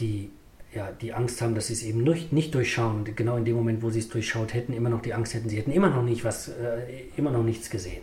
die 0.00 0.30
ja, 0.78 0.92
die 0.92 1.12
Angst 1.12 1.42
haben, 1.42 1.56
dass 1.56 1.66
sie 1.66 1.72
es 1.72 1.82
eben 1.82 2.04
nicht, 2.04 2.32
nicht 2.32 2.54
durchschauen, 2.54 3.04
genau 3.16 3.36
in 3.36 3.44
dem 3.44 3.56
Moment, 3.56 3.82
wo 3.82 3.90
sie 3.90 3.98
es 3.98 4.08
durchschaut 4.08 4.54
hätten, 4.54 4.72
immer 4.72 4.88
noch 4.88 5.02
die 5.02 5.12
Angst 5.12 5.34
hätten, 5.34 5.48
sie 5.48 5.56
hätten 5.56 5.72
immer 5.72 5.90
noch 5.90 6.04
nicht 6.04 6.24
was, 6.24 6.48
äh, 6.48 7.08
immer 7.16 7.32
noch 7.32 7.42
nichts 7.42 7.68
gesehen. 7.68 8.02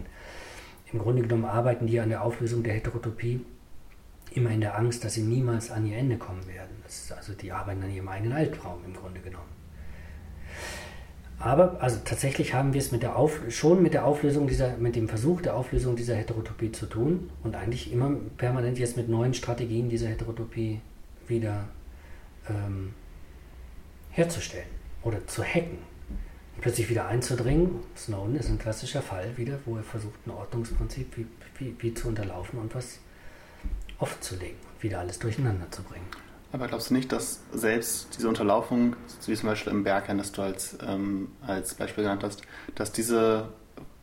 Im 0.91 0.99
Grunde 0.99 1.21
genommen 1.21 1.45
arbeiten 1.45 1.87
die 1.87 1.99
an 2.01 2.09
der 2.09 2.21
Auflösung 2.21 2.63
der 2.63 2.73
Heterotopie 2.73 3.39
immer 4.33 4.49
in 4.49 4.59
der 4.59 4.77
Angst, 4.77 5.05
dass 5.05 5.13
sie 5.13 5.21
niemals 5.21 5.71
an 5.71 5.85
ihr 5.85 5.97
Ende 5.97 6.17
kommen 6.17 6.45
werden. 6.47 6.75
also 7.15 7.33
die 7.33 7.51
arbeiten 7.53 7.81
an 7.81 7.95
ihrem 7.95 8.09
eigenen 8.09 8.33
Albtraum 8.33 8.79
im 8.85 8.93
Grunde 8.93 9.21
genommen. 9.21 9.55
Aber 11.39 11.81
also 11.81 11.99
tatsächlich 12.03 12.53
haben 12.53 12.73
wir 12.73 12.79
es 12.79 12.91
mit 12.91 13.03
der 13.03 13.15
Auf, 13.15 13.39
schon 13.49 13.81
mit 13.81 13.93
der 13.93 14.05
Auflösung 14.05 14.47
dieser, 14.47 14.75
mit 14.77 14.97
dem 14.97 15.07
Versuch 15.07 15.41
der 15.41 15.55
Auflösung 15.55 15.95
dieser 15.95 16.15
Heterotopie 16.15 16.73
zu 16.73 16.87
tun 16.87 17.29
und 17.43 17.55
eigentlich 17.55 17.93
immer 17.93 18.11
permanent 18.37 18.79
jetzt 18.79 18.97
mit 18.97 19.07
neuen 19.07 19.33
Strategien 19.33 19.87
diese 19.87 20.07
Heterotopie 20.07 20.81
wieder 21.27 21.69
ähm, 22.49 22.93
herzustellen 24.11 24.67
oder 25.03 25.25
zu 25.27 25.43
hacken. 25.43 25.79
Und 26.55 26.61
plötzlich 26.61 26.89
wieder 26.89 27.07
einzudringen. 27.07 27.81
Snowden 27.97 28.35
ist 28.35 28.49
ein 28.49 28.59
klassischer 28.59 29.01
Fall 29.01 29.37
wieder, 29.37 29.59
wo 29.65 29.77
er 29.77 29.83
versucht, 29.83 30.25
ein 30.25 30.31
Ordnungsprinzip 30.31 31.17
wie, 31.17 31.27
wie, 31.57 31.75
wie 31.79 31.93
zu 31.93 32.07
unterlaufen 32.07 32.59
und 32.59 32.73
was 32.73 32.99
offenzulegen 33.99 34.57
und 34.73 34.83
wieder 34.83 34.99
alles 34.99 35.19
durcheinander 35.19 35.69
zu 35.71 35.83
bringen. 35.83 36.05
Aber 36.51 36.67
glaubst 36.67 36.89
du 36.89 36.93
nicht, 36.93 37.11
dass 37.11 37.41
selbst 37.53 38.15
diese 38.17 38.29
Unterlaufung, 38.29 38.95
wie 39.25 39.35
zum 39.35 39.49
Beispiel 39.49 39.73
im 39.73 39.83
Berghain, 39.83 40.17
das 40.17 40.31
du 40.31 40.41
als, 40.41 40.77
ähm, 40.87 41.29
als 41.45 41.73
Beispiel 41.73 42.05
genannt 42.05 42.23
hast, 42.23 42.43
dass 42.75 42.93
diese 42.93 43.49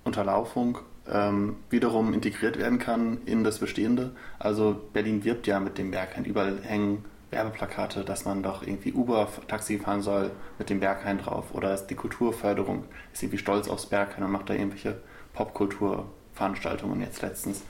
Unterlaufung 0.05 0.79
ähm, 1.11 1.57
wiederum 1.71 2.13
integriert 2.13 2.59
werden 2.59 2.79
kann 2.79 3.23
in 3.25 3.43
das 3.43 3.59
Bestehende? 3.59 4.15
Also 4.39 4.79
Berlin 4.93 5.25
wirbt 5.25 5.47
ja 5.47 5.61
mit 5.61 5.79
dem 5.79 5.93
Berghain. 5.93 6.27
Überall 6.27 6.61
hängen 6.63 7.07
Werbeplakate, 7.33 8.05
dass 8.05 8.25
man 8.25 8.43
doch 8.43 8.63
irgendwie 8.63 8.93
Uber-Taxi 8.93 9.79
fahren 9.79 10.03
soll 10.03 10.31
mit 10.59 10.71
dem 10.71 10.81
Berghain 10.81 11.19
drauf. 11.19 11.55
Oder 11.55 11.77
die 11.77 11.95
Kulturförderung 11.95 12.85
ist 13.13 13.23
irgendwie 13.23 13.39
stolz 13.39 13.69
aufs 13.69 13.87
Berghain 13.87 14.23
und 14.23 14.31
macht 14.31 14.51
da 14.51 14.55
irgendwelche 14.55 15.01
Popkulturveranstaltungen 15.33 17.01
jetzt 17.01 17.23
letztens. 17.23 17.63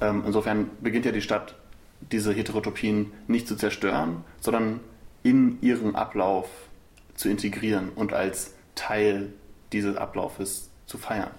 Ähm, 0.00 0.24
insofern 0.26 0.70
beginnt 0.80 1.06
ja 1.06 1.12
die 1.12 1.22
Stadt 1.22 1.54
diese 2.00 2.32
Heterotopien 2.32 3.12
nicht 3.28 3.48
zu 3.48 3.56
zerstören, 3.56 4.24
sondern 4.40 4.80
in 5.22 5.58
ihren 5.62 5.94
Ablauf 5.94 6.48
zu 7.14 7.28
integrieren 7.28 7.90
und 7.94 8.12
als 8.12 8.54
Teil 8.74 9.32
dieses 9.72 9.96
Ablaufes 9.96 10.70
zu 10.86 10.98
feiern. 10.98 11.30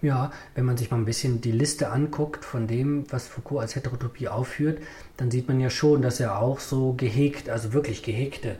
Ja, 0.00 0.30
wenn 0.54 0.64
man 0.64 0.76
sich 0.76 0.92
mal 0.92 0.96
ein 0.96 1.04
bisschen 1.04 1.40
die 1.40 1.50
Liste 1.50 1.90
anguckt 1.90 2.44
von 2.44 2.68
dem, 2.68 3.10
was 3.10 3.26
Foucault 3.26 3.62
als 3.62 3.74
Heterotopie 3.74 4.28
aufführt, 4.28 4.80
dann 5.16 5.30
sieht 5.30 5.48
man 5.48 5.58
ja 5.58 5.70
schon, 5.70 6.02
dass 6.02 6.20
er 6.20 6.38
auch 6.38 6.60
so 6.60 6.92
gehegt, 6.92 7.48
also 7.48 7.72
wirklich 7.72 8.04
gehegte 8.04 8.56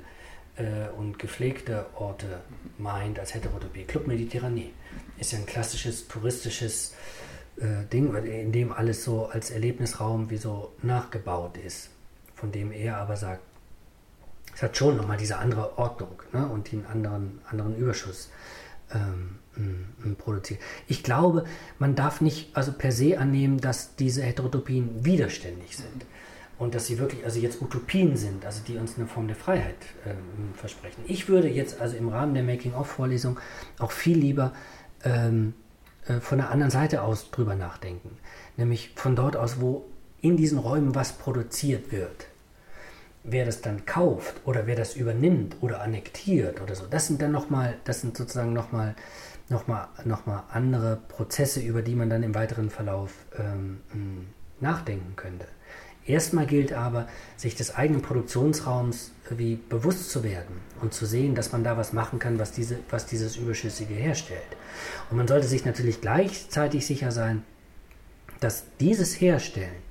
äh, 0.56 0.88
und 0.96 1.20
gepflegte 1.20 1.86
Orte 1.94 2.40
meint 2.76 3.20
als 3.20 3.34
Heterotopie. 3.34 3.84
Club 3.84 4.08
Mediterranee 4.08 4.70
ist 5.20 5.30
ja 5.30 5.38
ein 5.38 5.46
klassisches 5.46 6.08
touristisches 6.08 6.94
äh, 7.56 7.84
Ding, 7.92 8.12
in 8.16 8.50
dem 8.50 8.72
alles 8.72 9.04
so 9.04 9.26
als 9.26 9.52
Erlebnisraum 9.52 10.30
wie 10.30 10.38
so 10.38 10.72
nachgebaut 10.82 11.56
ist, 11.56 11.90
von 12.34 12.50
dem 12.50 12.72
er 12.72 12.96
aber 12.96 13.16
sagt, 13.16 13.42
es 14.56 14.62
hat 14.62 14.76
schon 14.76 14.96
nochmal 14.96 15.18
diese 15.18 15.38
andere 15.38 15.78
Ordnung 15.78 16.20
ne, 16.32 16.48
und 16.48 16.72
den 16.72 16.84
anderen, 16.86 17.40
anderen 17.48 17.76
Überschuss 17.76 18.28
ähm, 18.94 20.16
produziert. 20.18 20.60
Ich 20.86 21.02
glaube, 21.02 21.44
man 21.78 21.94
darf 21.94 22.20
nicht 22.20 22.56
also 22.56 22.72
per 22.72 22.92
se 22.92 23.18
annehmen, 23.18 23.60
dass 23.60 23.96
diese 23.96 24.22
Heterotopien 24.22 25.04
widerständig 25.04 25.76
sind 25.76 26.06
und 26.58 26.74
dass 26.74 26.86
sie 26.86 26.98
wirklich 26.98 27.24
also 27.24 27.38
jetzt 27.40 27.62
Utopien 27.62 28.16
sind, 28.16 28.44
also 28.44 28.62
die 28.66 28.76
uns 28.76 28.96
eine 28.96 29.06
Form 29.06 29.26
der 29.26 29.36
Freiheit 29.36 29.76
ähm, 30.06 30.16
versprechen. 30.54 31.02
Ich 31.06 31.28
würde 31.28 31.48
jetzt 31.48 31.80
also 31.80 31.96
im 31.96 32.08
Rahmen 32.08 32.34
der 32.34 32.42
Making-of-Vorlesung 32.42 33.38
auch 33.78 33.92
viel 33.92 34.18
lieber 34.18 34.52
ähm, 35.04 35.54
äh, 36.06 36.20
von 36.20 36.38
der 36.38 36.50
anderen 36.50 36.70
Seite 36.70 37.02
aus 37.02 37.30
drüber 37.30 37.54
nachdenken. 37.54 38.18
Nämlich 38.56 38.92
von 38.96 39.14
dort 39.14 39.36
aus, 39.36 39.60
wo 39.60 39.86
in 40.20 40.36
diesen 40.36 40.58
Räumen 40.58 40.94
was 40.94 41.12
produziert 41.12 41.92
wird. 41.92 42.26
Wer 43.30 43.44
das 43.44 43.60
dann 43.60 43.84
kauft 43.84 44.40
oder 44.44 44.66
wer 44.66 44.76
das 44.76 44.96
übernimmt 44.96 45.56
oder 45.60 45.82
annektiert 45.82 46.60
oder 46.60 46.74
so, 46.74 46.86
das 46.88 47.06
sind 47.06 47.20
dann 47.20 47.32
nochmal, 47.32 47.76
das 47.84 48.00
sind 48.00 48.16
sozusagen 48.16 48.52
nochmal 48.52 48.94
noch 49.50 49.66
mal, 49.66 49.88
noch 50.04 50.26
mal 50.26 50.44
andere 50.50 50.96
Prozesse, 51.08 51.60
über 51.60 51.82
die 51.82 51.94
man 51.94 52.10
dann 52.10 52.22
im 52.22 52.34
weiteren 52.34 52.70
Verlauf 52.70 53.12
ähm, 53.38 53.80
nachdenken 54.60 55.16
könnte. 55.16 55.46
Erstmal 56.06 56.46
gilt 56.46 56.72
aber, 56.72 57.06
sich 57.36 57.54
des 57.54 57.74
eigenen 57.74 58.00
Produktionsraums 58.00 59.12
wie 59.30 59.56
bewusst 59.56 60.10
zu 60.10 60.24
werden 60.24 60.56
und 60.80 60.94
zu 60.94 61.04
sehen, 61.04 61.34
dass 61.34 61.52
man 61.52 61.64
da 61.64 61.76
was 61.76 61.92
machen 61.92 62.18
kann, 62.18 62.38
was, 62.38 62.50
diese, 62.52 62.78
was 62.88 63.04
dieses 63.04 63.36
Überschüssige 63.36 63.92
herstellt. 63.92 64.40
Und 65.10 65.18
man 65.18 65.28
sollte 65.28 65.46
sich 65.46 65.66
natürlich 65.66 66.00
gleichzeitig 66.00 66.86
sicher 66.86 67.12
sein, 67.12 67.44
dass 68.40 68.64
dieses 68.80 69.20
Herstellen 69.20 69.87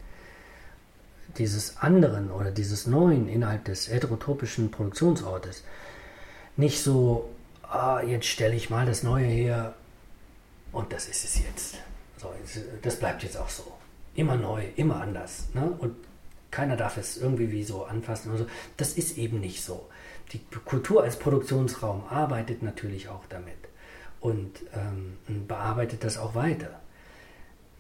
dieses 1.38 1.78
anderen 1.78 2.32
oder 2.32 2.52
dieses 2.52 2.88
neuen 2.88 3.28
innerhalb 3.28 3.66
des 3.66 3.90
heterotopischen 3.90 4.72
Produktionsortes 4.72 5.64
nicht 6.58 6.82
so, 6.82 7.30
ah, 7.64 8.02
jetzt 8.02 8.26
stelle 8.26 8.56
ich 8.56 8.70
mal 8.70 8.86
das 8.86 9.04
Neue 9.04 9.26
her 9.26 9.76
und 10.72 10.92
das 10.92 11.08
ist 11.08 11.24
es 11.24 11.40
jetzt. 11.40 11.76
So, 12.18 12.34
das 12.82 12.98
bleibt 12.98 13.24
jetzt 13.24 13.38
auch 13.38 13.50
so. 13.50 13.72
Immer 14.16 14.36
neu, 14.36 14.64
immer 14.76 15.02
anders. 15.02 15.46
Ne? 15.54 15.72
Und 15.78 15.96
keiner 16.50 16.76
darf 16.76 16.98
es 16.98 17.18
irgendwie 17.18 17.52
wie 17.52 17.64
so 17.64 17.86
anfassen 17.86 18.30
oder 18.32 18.40
so. 18.40 18.48
Das 18.78 18.94
ist 18.94 19.18
eben 19.18 19.40
nicht 19.40 19.64
so. 19.64 19.88
Die 20.34 20.42
Kultur 20.66 21.04
als 21.04 21.20
Produktionsraum 21.20 22.04
arbeitet 22.10 22.64
natürlich 22.64 23.10
auch 23.10 23.26
damit 23.30 23.56
und 24.20 24.62
ähm, 24.74 25.18
bearbeitet 25.48 26.04
das 26.04 26.18
auch 26.18 26.34
weiter. 26.36 26.80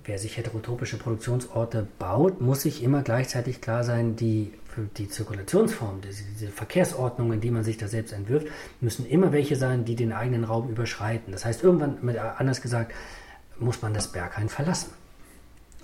Wer 0.07 0.17
sich 0.17 0.37
heterotopische 0.37 0.97
Produktionsorte 0.97 1.85
baut, 1.99 2.39
muss 2.39 2.61
sich 2.61 2.81
immer 2.81 3.01
gleichzeitig 3.01 3.59
klar 3.59 3.83
sein, 3.83 4.15
die, 4.15 4.53
die 4.95 5.09
Zirkulationsform, 5.09 5.99
diese, 5.99 6.47
Verkehrsordnungen, 6.47 7.41
die 7.41 7.51
man 7.51 7.65
sich 7.65 7.75
da 7.75 7.89
selbst 7.89 8.13
entwirft, 8.13 8.47
müssen 8.79 9.05
immer 9.05 9.33
welche 9.33 9.57
sein, 9.57 9.83
die 9.83 9.97
den 9.97 10.13
eigenen 10.13 10.45
Raum 10.45 10.69
überschreiten. 10.69 11.33
Das 11.33 11.43
heißt, 11.43 11.61
irgendwann, 11.61 12.17
anders 12.37 12.61
gesagt, 12.61 12.93
muss 13.59 13.81
man 13.81 13.93
das 13.93 14.09
Berghain 14.09 14.47
verlassen 14.47 14.91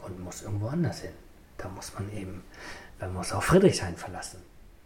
und 0.05 0.23
muss 0.23 0.41
irgendwo 0.41 0.67
anders 0.67 1.01
hin. 1.01 1.11
Da 1.57 1.67
muss 1.67 1.93
man 1.93 2.09
eben, 2.13 2.43
man 3.01 3.13
muss 3.13 3.33
auch 3.33 3.43
Friedrichshain 3.43 3.97
verlassen. 3.97 4.39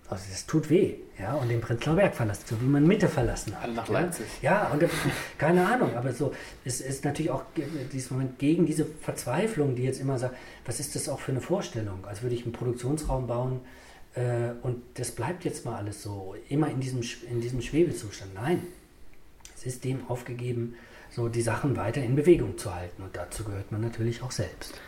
Also 0.09 0.23
das 0.29 0.45
tut 0.45 0.69
weh, 0.69 0.95
ja, 1.19 1.33
und 1.33 1.49
den 1.49 1.59
Prenzlauer 1.59 1.97
Berg 1.97 2.15
verlassen, 2.15 2.43
so 2.47 2.61
wie 2.61 2.65
man 2.65 2.87
Mitte 2.87 3.09
verlassen 3.09 3.53
hat. 3.55 3.63
Alle 3.63 3.73
nach 3.73 3.87
ja? 3.89 3.93
Leipzig. 3.93 4.25
Ja, 4.41 4.67
und 4.69 4.81
keine 5.37 5.67
Ahnung, 5.67 5.95
aber 5.97 6.13
so, 6.13 6.33
es 6.63 6.79
ist 6.79 7.03
natürlich 7.03 7.29
auch 7.29 7.43
dieses 7.91 8.09
Moment 8.09 8.39
gegen 8.39 8.65
diese 8.65 8.85
Verzweiflung, 8.85 9.75
die 9.75 9.83
jetzt 9.83 9.99
immer 9.99 10.17
sagt, 10.17 10.35
was 10.65 10.79
ist 10.79 10.95
das 10.95 11.09
auch 11.09 11.19
für 11.19 11.33
eine 11.33 11.41
Vorstellung? 11.41 12.05
Als 12.05 12.21
würde 12.21 12.35
ich 12.35 12.43
einen 12.43 12.53
Produktionsraum 12.53 13.27
bauen 13.27 13.59
äh, 14.15 14.51
und 14.63 14.81
das 14.93 15.11
bleibt 15.11 15.43
jetzt 15.43 15.65
mal 15.65 15.75
alles 15.75 16.01
so, 16.03 16.35
immer 16.47 16.69
in 16.69 16.79
diesem, 16.79 17.01
in 17.29 17.41
diesem 17.41 17.61
Schwebezustand. 17.61 18.33
Nein, 18.33 18.65
es 19.57 19.65
ist 19.65 19.83
dem 19.83 20.09
aufgegeben, 20.09 20.75
so 21.09 21.27
die 21.27 21.41
Sachen 21.41 21.75
weiter 21.75 22.01
in 22.01 22.15
Bewegung 22.15 22.57
zu 22.57 22.73
halten 22.73 23.03
und 23.03 23.13
dazu 23.15 23.43
gehört 23.43 23.73
man 23.73 23.81
natürlich 23.81 24.21
auch 24.21 24.31
selbst. 24.31 24.79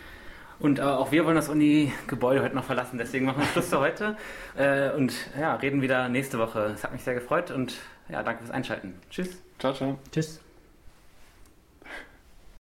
Und 0.59 0.79
äh, 0.79 0.81
auch 0.81 1.11
wir 1.11 1.25
wollen 1.25 1.35
das 1.35 1.47
Uni-Gebäude 1.47 2.41
heute 2.41 2.55
noch 2.55 2.65
verlassen, 2.65 2.97
deswegen 2.97 3.25
machen 3.25 3.39
wir 3.41 3.47
Schluss 3.47 3.69
für 3.69 3.79
heute 3.79 4.17
äh, 4.57 4.91
und 4.91 5.13
ja, 5.39 5.55
reden 5.55 5.81
wieder 5.81 6.09
nächste 6.09 6.37
Woche. 6.37 6.73
Es 6.75 6.83
hat 6.83 6.91
mich 6.91 7.01
sehr 7.03 7.13
gefreut 7.13 7.49
und 7.51 7.75
ja, 8.09 8.23
danke 8.23 8.43
fürs 8.43 8.51
Einschalten. 8.51 8.95
Tschüss. 9.09 9.41
Ciao, 9.57 9.73
ciao. 9.73 9.97
Tschüss. 10.11 10.41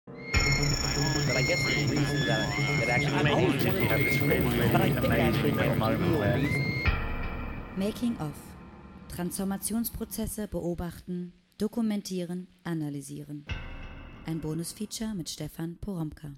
But 0.07 0.15
I 1.37 1.43
guess 1.43 1.65
the 1.65 1.87
reason 1.91 2.27
that, 2.27 2.49
that 2.81 2.89
actually 2.89 3.87
have 3.89 3.99
this. 3.99 4.21
Making 7.77 8.17
of. 8.21 8.33
Transformationsprozesse 9.15 10.49
beobachten, 10.49 11.35
dokumentieren, 11.59 12.49
analysieren. 12.65 13.45
Ein 14.25 14.41
Bonusfeature 14.41 15.15
mit 15.15 15.29
Stefan 15.29 15.77
Poromka. 15.79 16.33